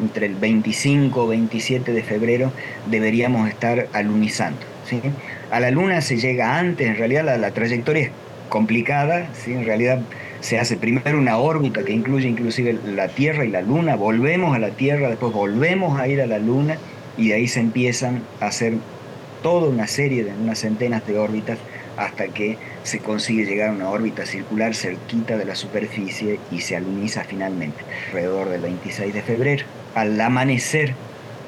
entre 0.02 0.26
el 0.26 0.34
25 0.34 1.22
o 1.22 1.28
27 1.28 1.92
de 1.92 2.02
febrero, 2.02 2.50
deberíamos 2.86 3.48
estar 3.48 3.86
alunizando. 3.92 4.58
¿sí? 4.86 5.00
A 5.52 5.60
la 5.60 5.70
Luna 5.70 6.00
se 6.00 6.16
llega 6.16 6.58
antes, 6.58 6.88
en 6.88 6.96
realidad 6.96 7.24
la, 7.24 7.38
la 7.38 7.52
trayectoria 7.52 8.06
es 8.06 8.10
complicada, 8.48 9.28
¿sí? 9.34 9.52
en 9.52 9.64
realidad 9.64 10.00
se 10.40 10.58
hace 10.58 10.76
primero 10.76 11.18
una 11.18 11.38
órbita 11.38 11.82
que 11.84 11.92
incluye 11.92 12.28
inclusive 12.28 12.78
la 12.86 13.08
Tierra 13.08 13.44
y 13.44 13.50
la 13.50 13.62
Luna, 13.62 13.96
volvemos 13.96 14.54
a 14.54 14.58
la 14.58 14.70
Tierra, 14.70 15.08
después 15.08 15.32
volvemos 15.32 15.98
a 15.98 16.08
ir 16.08 16.20
a 16.20 16.26
la 16.26 16.38
Luna 16.38 16.78
y 17.16 17.28
de 17.28 17.34
ahí 17.34 17.48
se 17.48 17.60
empiezan 17.60 18.22
a 18.40 18.46
hacer 18.46 18.74
toda 19.42 19.68
una 19.68 19.86
serie 19.86 20.24
de 20.24 20.32
unas 20.32 20.60
centenas 20.60 21.06
de 21.06 21.18
órbitas 21.18 21.58
hasta 21.96 22.28
que 22.28 22.56
se 22.84 23.00
consigue 23.00 23.44
llegar 23.44 23.70
a 23.70 23.72
una 23.72 23.90
órbita 23.90 24.24
circular 24.24 24.74
cerquita 24.74 25.36
de 25.36 25.44
la 25.44 25.56
superficie 25.56 26.38
y 26.50 26.60
se 26.60 26.76
aluniza 26.76 27.24
finalmente, 27.24 27.78
alrededor 28.06 28.48
del 28.48 28.60
26 28.60 29.12
de 29.14 29.22
febrero, 29.22 29.64
al 29.94 30.20
amanecer 30.20 30.94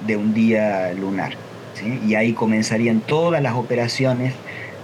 de 0.06 0.16
un 0.16 0.34
día 0.34 0.92
lunar. 0.92 1.34
Y 2.06 2.14
ahí 2.14 2.32
comenzarían 2.32 3.00
todas 3.00 3.42
las 3.42 3.54
operaciones 3.54 4.34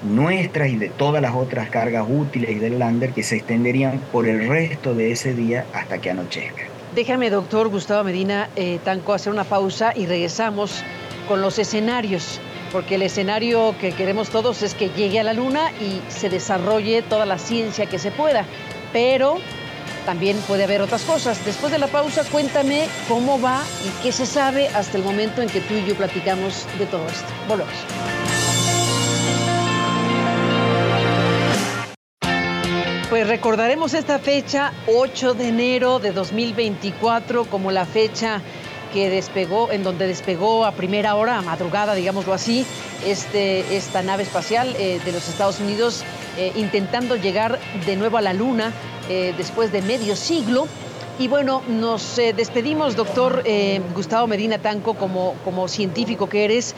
nuestras 0.03 0.69
y 0.69 0.76
de 0.76 0.88
todas 0.88 1.23
las 1.23 1.35
otras 1.35 1.71
cargas 1.71 2.07
útiles 2.09 2.61
del 2.61 2.79
lander 2.79 3.12
que 3.12 3.23
se 3.23 3.37
extenderían 3.37 4.00
por 4.12 4.29
el 4.29 4.49
resto 4.49 4.95
de 4.95 5.12
ese 5.12 5.35
día 5.35 5.67
hasta 5.73 5.99
que 5.99 6.11
anochezca. 6.11 6.65
Déjame, 6.95 7.31
doctor 7.31 7.69
Gustavo 7.69 8.05
Medina 8.05 8.49
eh, 8.57 8.79
Tanco, 8.83 9.12
hacer 9.12 9.33
una 9.33 9.45
pausa 9.45 9.93
y 9.95 10.07
regresamos 10.07 10.83
con 11.29 11.43
los 11.43 11.59
escenarios, 11.59 12.41
porque 12.73 12.95
el 12.95 13.03
escenario 13.03 13.75
que 13.81 13.93
queremos 13.93 14.31
todos 14.31 14.62
es 14.62 14.75
que 14.75 14.88
llegue 14.91 15.21
a 15.21 15.25
la 15.25 15.35
Luna 15.35 15.73
y 15.81 16.00
se 16.11 16.29
desarrolle 16.29 17.03
toda 17.03 17.26
la 17.26 17.38
ciencia 17.38 17.87
que 17.87 17.99
se 17.99 18.11
pueda, 18.11 18.45
pero 18.93 19.38
también 20.07 20.38
puede 20.47 20.65
haber 20.65 20.81
otras 20.81 21.03
cosas. 21.03 21.45
Después 21.45 21.73
de 21.73 21.79
la 21.79 21.88
pausa, 21.88 22.23
cuéntame 22.31 22.87
cómo 23.09 23.41
va 23.41 23.62
y 23.85 24.03
qué 24.03 24.12
se 24.12 24.25
sabe 24.25 24.69
hasta 24.69 24.97
el 24.97 25.05
momento 25.05 25.43
en 25.43 25.49
que 25.49 25.61
tú 25.61 25.75
y 25.75 25.85
yo 25.85 25.95
platicamos 25.97 26.67
de 26.79 26.87
todo 26.87 27.07
esto. 27.09 27.29
Volvemos. 27.49 27.75
Pues 33.17 33.29
recordaremos 33.29 33.95
esta 33.95 34.19
fecha, 34.19 34.75
8 34.95 35.33
de 35.33 35.49
enero 35.49 36.01
de 36.01 36.13
2024, 36.13 37.47
como 37.47 37.73
la 37.73 37.87
fecha 37.87 38.43
que 38.93 39.09
despegó, 39.09 39.73
en 39.73 39.83
donde 39.85 40.07
despegó 40.07 40.67
a 40.67 40.73
primera 40.73 41.15
hora, 41.15 41.39
a 41.39 41.41
madrugada, 41.41 41.95
digámoslo 41.95 42.35
así, 42.35 42.67
este, 43.07 43.75
esta 43.75 44.03
nave 44.03 44.23
espacial 44.23 44.77
eh, 44.79 45.01
de 45.03 45.13
los 45.13 45.31
Estados 45.31 45.61
Unidos, 45.61 46.05
eh, 46.37 46.53
intentando 46.57 47.17
llegar 47.17 47.59
de 47.87 47.97
nuevo 47.97 48.19
a 48.19 48.21
la 48.21 48.35
Luna 48.35 48.75
eh, 49.09 49.33
después 49.39 49.73
de 49.73 49.81
medio 49.81 50.15
siglo. 50.15 50.69
Y 51.19 51.29
bueno, 51.29 51.63
nos 51.69 52.17
despedimos, 52.17 52.97
doctor 52.97 53.43
Gustavo 53.95 54.27
Medina 54.27 54.59
Tanco, 54.59 54.93
como, 54.93 55.33
como 55.43 55.67
científico 55.67 56.29
que 56.29 56.45
eres. 56.45 56.75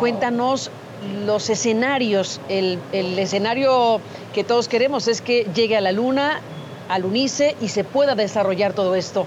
cuéntanos 0.00 0.72
los 1.24 1.50
escenarios, 1.50 2.40
el, 2.48 2.78
escenario 2.92 4.00
que 4.32 4.44
todos 4.44 4.68
queremos 4.68 5.08
es 5.08 5.20
que 5.20 5.46
llegue 5.54 5.76
a 5.76 5.80
la 5.80 5.92
Luna, 5.92 6.40
al 6.88 7.04
UNICE 7.04 7.56
y 7.60 7.68
se 7.68 7.84
pueda 7.84 8.14
desarrollar 8.14 8.72
todo 8.72 8.94
esto. 8.94 9.26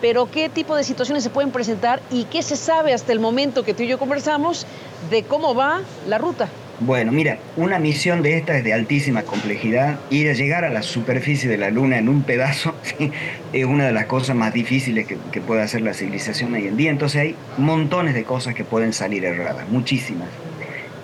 Pero 0.00 0.30
¿qué 0.30 0.48
tipo 0.48 0.76
de 0.76 0.84
situaciones 0.84 1.24
se 1.24 1.30
pueden 1.30 1.50
presentar 1.50 2.00
y 2.10 2.24
qué 2.24 2.42
se 2.42 2.56
sabe 2.56 2.92
hasta 2.92 3.12
el 3.12 3.20
momento 3.20 3.64
que 3.64 3.74
tú 3.74 3.82
y 3.82 3.86
yo 3.86 3.98
conversamos 3.98 4.66
de 5.10 5.22
cómo 5.22 5.54
va 5.54 5.80
la 6.06 6.18
ruta? 6.18 6.48
Bueno, 6.78 7.10
mira, 7.10 7.38
una 7.56 7.78
misión 7.78 8.22
de 8.22 8.36
esta 8.36 8.58
es 8.58 8.62
de 8.62 8.74
altísima 8.74 9.22
complejidad. 9.22 9.98
Ir 10.10 10.28
a 10.28 10.34
llegar 10.34 10.66
a 10.66 10.68
la 10.68 10.82
superficie 10.82 11.48
de 11.48 11.56
la 11.56 11.70
Luna 11.70 11.96
en 11.96 12.10
un 12.10 12.22
pedazo 12.22 12.74
es 13.52 13.64
una 13.64 13.86
de 13.86 13.92
las 13.92 14.04
cosas 14.04 14.36
más 14.36 14.52
difíciles 14.52 15.06
que, 15.06 15.16
que, 15.32 15.40
puede 15.40 15.62
hacer 15.62 15.80
la 15.80 15.94
civilización 15.94 16.52
hoy 16.52 16.66
en 16.66 16.76
día. 16.76 16.90
Entonces 16.90 17.22
hay 17.22 17.34
montones 17.56 18.12
de 18.12 18.24
cosas 18.24 18.54
que 18.54 18.64
pueden 18.64 18.92
salir 18.92 19.24
erradas, 19.24 19.66
muchísimas. 19.70 20.28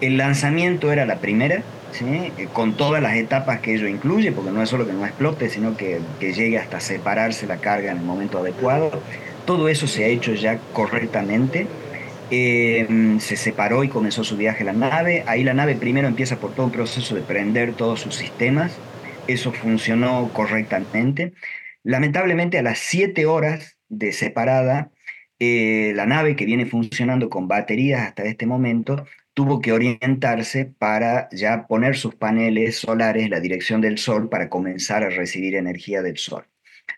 El 0.02 0.18
lanzamiento 0.18 0.92
era 0.92 1.06
la 1.06 1.16
primera, 1.16 1.62
¿sí? 1.92 2.04
Eh, 2.36 2.48
con 2.52 2.76
todas 2.76 3.02
las 3.02 3.16
etapas 3.16 3.60
que 3.60 3.74
ello 3.74 3.88
incluye, 3.88 4.32
porque 4.32 4.50
no 4.50 4.62
es 4.62 4.68
solo 4.68 4.86
que 4.86 4.92
no 4.92 5.06
explote, 5.06 5.48
sino 5.48 5.78
que, 5.78 6.00
que 6.20 6.34
llegue 6.34 6.58
hasta 6.58 6.78
separarse 6.80 7.46
la 7.46 7.56
carga 7.56 7.90
en 7.90 7.96
el 7.96 8.04
momento 8.04 8.38
adecuado. 8.38 8.90
Todo 9.46 9.68
eso 9.68 9.86
se 9.86 10.04
ha 10.04 10.08
hecho 10.08 10.34
ya 10.34 10.58
correctamente 10.74 11.66
Em, 12.34 13.20
se 13.20 13.36
separó 13.36 13.84
y 13.84 13.90
comenzó 13.90 14.24
su 14.24 14.38
viaje 14.38 14.64
la 14.64 14.72
nave. 14.72 15.22
Ahí 15.26 15.44
la 15.44 15.52
nave 15.52 15.74
primero 15.74 16.08
empieza 16.08 16.40
por 16.40 16.54
todo 16.54 16.64
un 16.64 16.72
proceso 16.72 17.14
de 17.14 17.20
prender 17.20 17.74
todos 17.74 18.00
sus 18.00 18.14
sistemas. 18.14 18.72
Eso 19.26 19.52
funcionó 19.52 20.30
correctamente. 20.32 21.34
Lamentablemente 21.82 22.58
a 22.58 22.62
las 22.62 22.78
7 22.78 23.26
horas 23.26 23.76
de 23.90 24.12
separada, 24.12 24.90
eh, 25.40 25.92
la 25.94 26.06
nave 26.06 26.34
que 26.34 26.46
viene 26.46 26.64
funcionando 26.64 27.28
con 27.28 27.48
baterías 27.48 28.00
hasta 28.00 28.24
este 28.24 28.46
momento 28.46 29.04
tuvo 29.34 29.60
que 29.60 29.72
orientarse 29.72 30.66
para 30.66 31.28
ya 31.32 31.66
poner 31.66 31.96
sus 31.96 32.14
paneles 32.14 32.78
solares 32.78 33.24
en 33.24 33.30
la 33.30 33.40
dirección 33.40 33.80
del 33.80 33.98
sol 33.98 34.28
para 34.28 34.48
comenzar 34.48 35.02
a 35.04 35.10
recibir 35.10 35.54
energía 35.54 36.02
del 36.02 36.18
sol. 36.18 36.44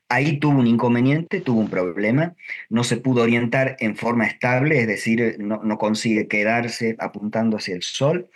Ahí 0.08 0.38
tuvo 0.38 0.58
un 0.58 0.66
inconveniente, 0.66 1.40
tuvo 1.40 1.60
un 1.60 1.70
problema, 1.70 2.34
no 2.68 2.84
se 2.84 2.96
pudo 2.96 3.22
orientar 3.22 3.76
en 3.80 3.96
forma 3.96 4.26
estable, 4.26 4.80
es 4.80 4.86
decir, 4.86 5.36
no, 5.38 5.78
consigue 5.78 6.28
quedarse 6.28 6.96
apuntando 6.98 7.56
hacia 7.56 7.74
el 7.74 7.82
sol. 7.82 8.30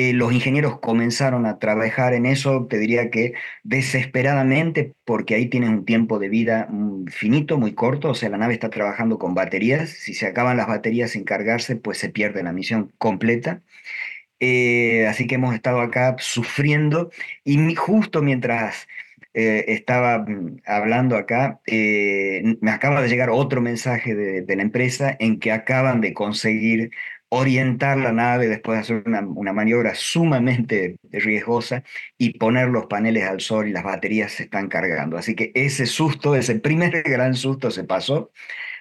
Eh, 0.00 0.14
los 0.14 0.32
ingenieros 0.32 0.80
comenzaron 0.80 1.44
a 1.44 1.58
trabajar 1.58 2.14
en 2.14 2.24
eso, 2.24 2.66
te 2.66 2.78
diría 2.78 3.10
que 3.10 3.34
desesperadamente, 3.64 4.94
porque 5.04 5.34
ahí 5.34 5.50
tienen 5.50 5.70
un 5.70 5.84
tiempo 5.84 6.18
de 6.18 6.30
vida 6.30 6.68
finito, 7.08 7.58
muy 7.58 7.74
corto, 7.74 8.08
o 8.10 8.14
sea, 8.14 8.30
la 8.30 8.38
nave 8.38 8.54
está 8.54 8.70
trabajando 8.70 9.18
con 9.18 9.34
baterías, 9.34 9.90
si 9.90 10.14
se 10.14 10.26
acaban 10.26 10.56
las 10.56 10.68
baterías 10.68 11.10
sin 11.10 11.24
cargarse, 11.24 11.76
pues 11.76 11.98
se 11.98 12.08
pierde 12.08 12.42
la 12.42 12.52
misión 12.52 12.92
completa. 12.96 13.60
Eh, 14.40 15.06
así 15.06 15.26
que 15.26 15.34
hemos 15.36 15.54
estado 15.54 15.80
acá 15.82 16.16
sufriendo 16.18 17.10
y 17.44 17.74
justo 17.74 18.22
mientras 18.22 18.88
eh, 19.34 19.66
estaba 19.68 20.20
mm, 20.20 20.62
hablando 20.66 21.16
acá, 21.16 21.60
me 21.66 22.70
acaba 22.70 23.02
de 23.02 23.08
llegar 23.08 23.30
otro 23.30 23.60
mensaje 23.60 24.14
de, 24.14 24.56
la 24.56 24.62
empresa 24.62 25.16
en 25.20 25.38
que 25.40 25.52
acaban 25.52 26.00
de 26.00 26.14
conseguir 26.14 26.90
orientar 27.30 27.96
la 27.96 28.12
nave 28.12 28.48
después 28.48 28.76
de 28.76 28.80
hacer 28.82 29.02
una, 29.06 29.52
maniobra 29.52 29.94
sumamente 29.94 30.96
riesgosa 31.12 31.84
y 32.18 32.38
poner 32.38 32.68
los 32.68 32.86
paneles 32.86 33.24
al 33.24 33.40
sol 33.40 33.68
y 33.68 33.72
las 33.72 33.84
baterías 33.84 34.32
se 34.32 34.44
están 34.44 34.68
cargando. 34.68 35.16
Así 35.16 35.34
que 35.36 35.52
ese 35.54 35.86
susto, 35.86 36.34
ese 36.34 36.56
primer 36.56 37.02
gran 37.04 37.34
susto 37.34 37.70
se 37.70 37.84
pasó, 37.84 38.32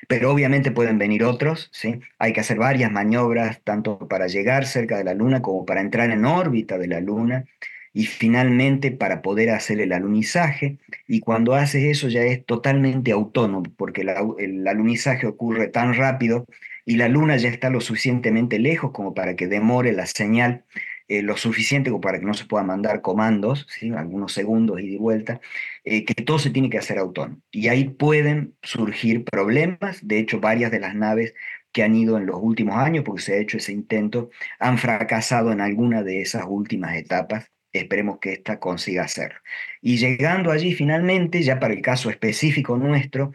pero 0.07 0.31
obviamente 0.31 0.71
pueden 0.71 0.97
venir 0.97 1.23
otros, 1.23 1.69
¿sí? 1.71 1.99
Hay 2.17 2.33
que 2.33 2.39
hacer 2.41 2.57
varias 2.57 2.91
maniobras, 2.91 3.61
tanto 3.63 3.99
para 4.07 4.27
llegar 4.27 4.65
cerca 4.65 4.97
de 4.97 5.03
la 5.03 5.13
Luna 5.13 5.41
como 5.41 5.65
para 5.65 5.81
entrar 5.81 6.09
en 6.09 6.25
órbita 6.25 6.79
de 6.79 6.87
la 6.87 7.01
Luna 7.01 7.45
y 7.93 8.05
finalmente 8.05 8.91
para 8.91 9.21
poder 9.21 9.51
hacer 9.51 9.79
el 9.79 9.93
alunizaje. 9.93 10.77
Y 11.07 11.19
cuando 11.19 11.53
haces 11.53 11.83
eso 11.83 12.07
ya 12.07 12.23
es 12.23 12.43
totalmente 12.45 13.11
autónomo, 13.11 13.63
porque 13.77 14.01
el 14.39 14.67
alunizaje 14.67 15.27
ocurre 15.27 15.67
tan 15.67 15.93
rápido 15.93 16.45
y 16.89 16.95
la 16.95 17.07
luna 17.07 17.37
ya 17.37 17.49
está 17.49 17.69
lo 17.69 17.81
suficientemente 17.81 18.57
lejos 18.57 18.89
como 18.91 19.13
para 19.13 19.35
que 19.35 19.45
demore 19.47 19.93
la 19.93 20.07
señal 20.07 20.65
eh, 21.07 21.21
lo 21.21 21.37
suficiente 21.37 21.91
como 21.91 22.01
para 22.01 22.19
que 22.19 22.25
no 22.25 22.33
se 22.33 22.45
puedan 22.45 22.65
mandar 22.65 23.01
comandos, 23.01 23.67
¿sí? 23.69 23.91
algunos 23.91 24.33
segundos 24.33 24.81
y 24.81 24.89
de 24.89 24.97
vuelta, 24.97 25.39
eh, 25.83 26.03
que 26.03 26.15
todo 26.15 26.39
se 26.39 26.49
tiene 26.49 26.71
que 26.71 26.79
hacer 26.79 26.97
autónomo. 26.97 27.41
Y 27.51 27.67
ahí 27.67 27.89
pueden 27.89 28.55
surgir 28.63 29.23
problemas. 29.23 29.99
De 30.07 30.17
hecho, 30.17 30.39
varias 30.39 30.71
de 30.71 30.79
las 30.79 30.95
naves 30.95 31.35
que 31.71 31.83
han 31.83 31.95
ido 31.95 32.17
en 32.17 32.25
los 32.25 32.37
últimos 32.41 32.75
años, 32.75 33.03
porque 33.03 33.21
se 33.21 33.33
ha 33.33 33.37
hecho 33.37 33.57
ese 33.57 33.71
intento, 33.71 34.31
han 34.59 34.79
fracasado 34.79 35.51
en 35.51 35.61
alguna 35.61 36.01
de 36.01 36.21
esas 36.21 36.45
últimas 36.47 36.95
etapas 36.95 37.51
esperemos 37.71 38.17
que 38.19 38.33
ésta 38.33 38.59
consiga 38.59 39.03
hacerlo. 39.03 39.39
Y 39.81 39.97
llegando 39.97 40.51
allí 40.51 40.73
finalmente, 40.73 41.43
ya 41.43 41.59
para 41.59 41.73
el 41.75 41.81
caso 41.81 42.09
específico 42.09 42.77
nuestro, 42.77 43.31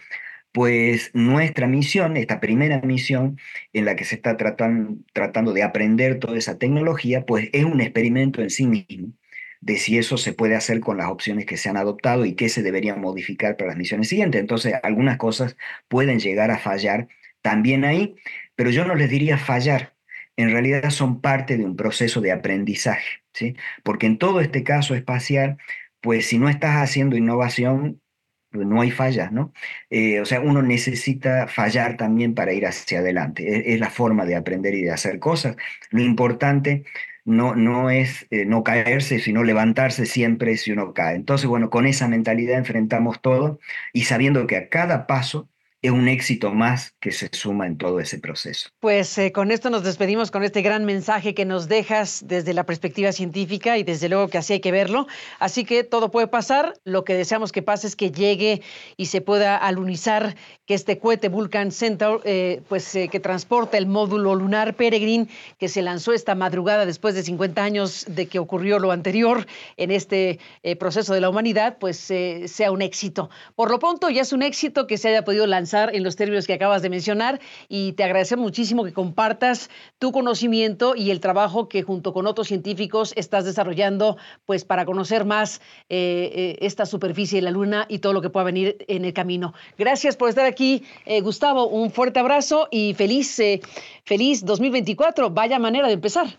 pues 0.55 1.11
nuestra 1.15 1.67
misión, 1.67 2.17
esta 2.17 2.39
primera 2.39 2.81
misión 2.83 3.41
en 3.73 3.87
la 3.87 3.97
que 3.97 4.05
se 4.05 4.15
está 4.15 4.37
tratando, 4.37 5.53
de 5.53 5.63
aprender 5.65 6.21
toda 6.21 6.39
esa 6.39 6.59
tecnología, 6.59 7.27
pues 7.27 7.51
es 7.53 7.65
un 7.65 7.81
experimento 7.81 8.41
en 8.41 8.51
sí 8.51 8.67
mismo 8.69 9.09
de 9.61 9.79
si 9.79 9.99
eso 9.99 10.17
se 10.17 10.33
puede 10.33 10.55
hacer 10.55 10.79
con 10.79 10.99
las 10.99 11.09
opciones 11.09 11.47
que 11.47 11.57
se 11.57 11.71
han 11.71 11.77
adoptado 11.77 12.25
y 12.25 12.37
qué 12.37 12.49
se 12.49 12.63
debería 12.63 12.95
modificar 12.95 13.57
para 13.57 13.71
las 13.71 13.77
misiones 13.79 14.09
siguientes. 14.09 14.41
Entonces, 14.41 14.75
algunas 14.85 15.17
cosas 15.19 15.57
pueden 15.89 16.21
llegar 16.21 16.53
a 16.53 16.59
fallar 16.59 17.09
también 17.43 17.85
ahí, 17.85 18.15
pero 18.55 18.71
yo 18.71 18.85
no 18.85 18.95
les 18.95 19.11
diría 19.11 19.39
fallar, 19.39 19.97
en 20.37 20.53
realidad 20.53 20.91
son 20.91 21.21
parte 21.21 21.57
de 21.57 21.65
un 21.65 21.75
proceso 21.77 22.21
de 22.21 22.31
aprendizaje. 22.31 23.25
Porque 23.83 24.07
en 24.07 24.19
todo 24.19 24.41
este 24.41 24.63
caso 24.63 24.95
espacial, 24.95 25.57
pues 26.01 26.27
si 26.27 26.39
no 26.39 26.49
estás 26.49 26.77
haciendo 26.77 27.17
innovación, 27.17 28.01
no 28.55 28.81
hay 28.81 28.91
fallas, 28.91 29.33
¿no? 29.33 29.53
Eh, 29.91 30.21
o 30.21 30.25
sea, 30.25 30.41
uno 30.41 30.63
necesita 30.63 31.49
fallar 31.49 31.97
también 31.97 32.35
para 32.35 32.53
ir 32.53 32.67
hacia 32.67 33.01
adelante. 33.01 33.73
Es, 33.75 33.81
la 33.81 33.91
forma 33.91 34.25
de 34.25 34.37
aprender 34.37 34.75
y 34.75 34.83
de 34.83 34.93
hacer 34.93 35.19
cosas. 35.19 35.57
Lo 35.91 36.01
importante 36.03 36.85
no, 37.25 37.55
no 37.57 37.91
es 37.91 38.27
eh, 38.31 38.45
no 38.47 38.63
caerse, 38.65 39.19
sino 39.19 39.43
levantarse 39.45 40.07
siempre 40.07 40.57
si 40.57 40.73
uno 40.73 40.93
cae. 40.95 41.17
Entonces, 41.17 41.47
bueno, 41.49 41.71
con 41.71 41.87
esa 41.87 42.09
mentalidad 42.09 42.59
enfrentamos 42.59 43.21
todo 43.21 43.59
y 43.93 44.05
sabiendo 44.05 44.47
que 44.47 44.57
a 44.57 44.69
cada 44.69 45.07
paso 45.07 45.49
es 45.85 45.91
un 45.91 46.09
éxito 46.09 46.51
más 46.51 46.95
que 46.99 47.13
se 47.13 47.29
suma 47.33 47.67
en 47.67 47.77
todo 47.77 48.01
ese 48.01 48.19
proceso. 48.19 48.71
Pues 48.81 49.19
eh, 49.19 49.33
con 49.33 49.51
esto 49.51 49.69
nos 49.69 49.85
despedimos 49.85 50.31
con 50.31 50.43
este 50.43 50.63
gran 50.63 50.87
mensaje 50.87 51.35
que 51.35 51.45
nos 51.45 51.69
dejas 51.69 52.25
desde 52.27 52.55
la 52.55 52.65
perspectiva 52.65 53.13
científica 53.13 53.77
y 53.77 53.83
desde 53.83 54.09
luego 54.09 54.29
que 54.29 54.39
así 54.39 54.55
hay 54.55 54.61
que 54.61 54.73
verlo. 54.73 55.07
Así 55.41 55.67
que 55.67 55.85
todo 55.85 56.11
puede 56.11 56.27
pasar. 56.27 56.73
Lo 56.85 57.05
que 57.05 57.13
deseamos 57.13 57.53
que 57.53 57.61
pase 57.61 57.87
es 57.87 57.97
que 57.97 58.11
llegue 58.11 58.63
y 58.97 59.07
se 59.07 59.21
pueda 59.21 59.59
alunizar 59.59 60.37
que 60.67 60.75
este 60.75 60.99
cohete 60.99 61.29
Vulcan 61.29 61.73
Centaur, 61.73 62.21
eh, 62.25 62.63
pues 62.69 62.95
eh, 62.95 63.09
que 63.09 63.21
transporta 63.21 63.79
el 63.79 63.87
módulo 63.87 64.35
lunar 64.35 64.75
Peregrine, 64.75 65.29
que 65.59 65.69
se 65.69 65.83
lanzó 65.83 66.13
esta 66.13 66.35
madrugada 66.35 66.87
después 66.87 67.15
de 67.15 67.23
50 67.23 67.63
años 67.63 68.07
de 68.09 68.27
que 68.27 68.39
ocurrió 68.39 68.79
lo 68.79 68.93
anterior 68.93 69.47
en 69.77 69.91
este 69.91 70.39
proceso 70.79 71.15
de 71.15 71.21
la 71.21 71.29
humanidad, 71.29 71.79
pues 71.79 71.97
sea 71.99 72.71
un 72.71 72.83
éxito. 72.83 73.31
Por 73.55 73.71
lo 73.71 73.79
pronto 73.79 74.11
ya 74.11 74.23
es 74.23 74.33
un 74.33 74.43
éxito 74.43 74.87
que 74.87 74.99
se 74.99 75.09
haya 75.09 75.25
podido 75.25 75.47
lanzar 75.47 75.95
en 75.95 76.03
los 76.03 76.17
términos 76.17 76.47
que 76.47 76.55
acabas 76.55 76.83
de 76.83 76.91
mencionar 76.91 77.41
y 77.69 77.93
te 77.93 78.05
agradecemos 78.05 78.45
muchísimo 78.45 78.85
que 78.85 78.93
compartas 78.93 79.71
tu 79.99 80.13
conocimiento 80.13 80.95
y 80.97 81.11
el 81.11 81.21
trabajo 81.21 81.69
que 81.69 81.83
junto 81.83 82.13
con 82.13 82.27
otros 82.27 82.49
científicos 82.49 83.13
estás 83.17 83.45
desarrollando 83.45 84.17
pues 84.45 84.65
para 84.65 84.85
conocer 84.85 85.25
más 85.25 85.61
eh, 85.89 86.31
eh, 86.33 86.59
esta 86.61 86.87
superficie 86.87 87.39
de 87.39 87.43
la 87.43 87.51
Luna 87.51 87.87
y 87.89 87.99
todo 87.99 88.13
lo 88.13 88.23
que 88.23 88.31
pueda 88.31 88.45
venir 88.45 88.77
en 88.87 89.05
el 89.05 89.13
camino. 89.13 89.55
Gracias 89.77 90.17
por 90.17 90.29
estar 90.29 90.47
aquí, 90.47 90.54
eh, 90.61 91.21
Gustavo. 91.21 91.69
Un 91.69 91.91
fuerte 91.91 92.21
abrazo 92.21 92.69
y 92.71 92.95
feliz, 92.95 93.41
feliz 94.05 94.45
2024. 94.45 95.31
Vaya 95.31 95.59
manera 95.59 95.87
de 95.87 95.95
empezar. 95.95 96.39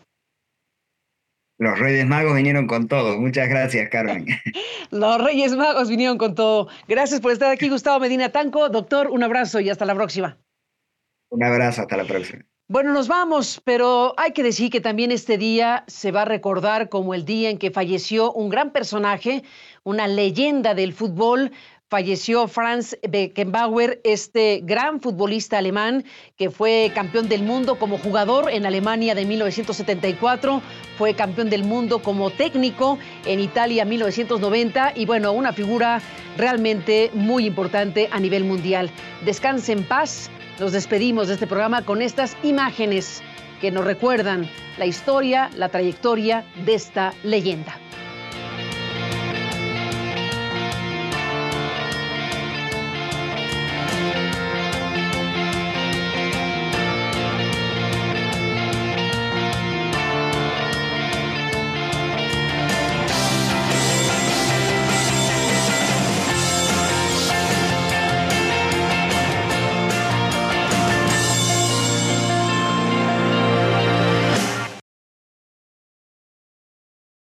Los 1.57 1.79
Reyes 1.79 2.05
Magos 2.05 2.35
vinieron 2.35 2.67
con 2.67 2.87
todo. 2.87 3.17
Muchas 3.17 3.47
gracias, 3.47 3.89
Carmen. 3.89 4.27
Los 4.91 5.23
Reyes 5.23 5.55
Magos 5.55 5.89
vinieron 5.89 6.17
con 6.17 6.35
todo. 6.35 6.67
Gracias 6.87 7.21
por 7.21 7.31
estar 7.31 7.49
aquí, 7.49 7.69
Gustavo 7.69 7.99
Medina 7.99 8.29
Tanco. 8.29 8.67
Doctor, 8.67 9.09
un 9.09 9.23
abrazo 9.23 9.61
y 9.61 9.69
hasta 9.69 9.85
la 9.85 9.95
próxima. 9.95 10.37
Un 11.29 11.43
abrazo, 11.43 11.81
hasta 11.81 11.95
la 11.95 12.03
próxima. 12.03 12.43
Bueno, 12.67 12.93
nos 12.93 13.07
vamos, 13.07 13.61
pero 13.63 14.15
hay 14.17 14.31
que 14.31 14.41
decir 14.41 14.71
que 14.71 14.81
también 14.81 15.11
este 15.11 15.37
día 15.37 15.83
se 15.87 16.11
va 16.11 16.23
a 16.23 16.25
recordar 16.25 16.89
como 16.89 17.13
el 17.13 17.23
día 17.23 17.51
en 17.51 17.59
que 17.59 17.69
falleció 17.69 18.33
un 18.33 18.49
gran 18.49 18.71
personaje, 18.71 19.43
una 19.83 20.07
leyenda 20.07 20.73
del 20.73 20.91
fútbol, 20.91 21.51
falleció 21.89 22.47
Franz 22.47 22.97
Beckenbauer, 23.07 24.01
este 24.03 24.61
gran 24.63 24.99
futbolista 24.99 25.57
alemán 25.57 26.03
que 26.35 26.49
fue 26.49 26.91
campeón 26.95 27.29
del 27.29 27.43
mundo 27.43 27.77
como 27.77 27.97
jugador 27.97 28.49
en 28.51 28.65
Alemania 28.65 29.13
de 29.13 29.25
1974, 29.25 30.61
fue 30.97 31.13
campeón 31.13 31.49
del 31.49 31.63
mundo 31.63 31.99
como 31.99 32.31
técnico 32.31 32.97
en 33.25 33.39
Italia 33.39 33.85
1990 33.85 34.93
y 34.95 35.05
bueno, 35.05 35.31
una 35.31 35.53
figura 35.53 36.01
realmente 36.37 37.11
muy 37.13 37.45
importante 37.45 38.09
a 38.11 38.19
nivel 38.19 38.43
mundial. 38.43 38.89
Descanse 39.23 39.71
en 39.71 39.83
paz. 39.83 40.29
Nos 40.59 40.71
despedimos 40.71 41.27
de 41.27 41.35
este 41.35 41.47
programa 41.47 41.83
con 41.83 42.01
estas 42.01 42.35
imágenes 42.43 43.21
que 43.61 43.71
nos 43.71 43.85
recuerdan 43.85 44.49
la 44.77 44.85
historia, 44.85 45.49
la 45.55 45.69
trayectoria 45.69 46.45
de 46.65 46.75
esta 46.75 47.13
leyenda. 47.23 47.84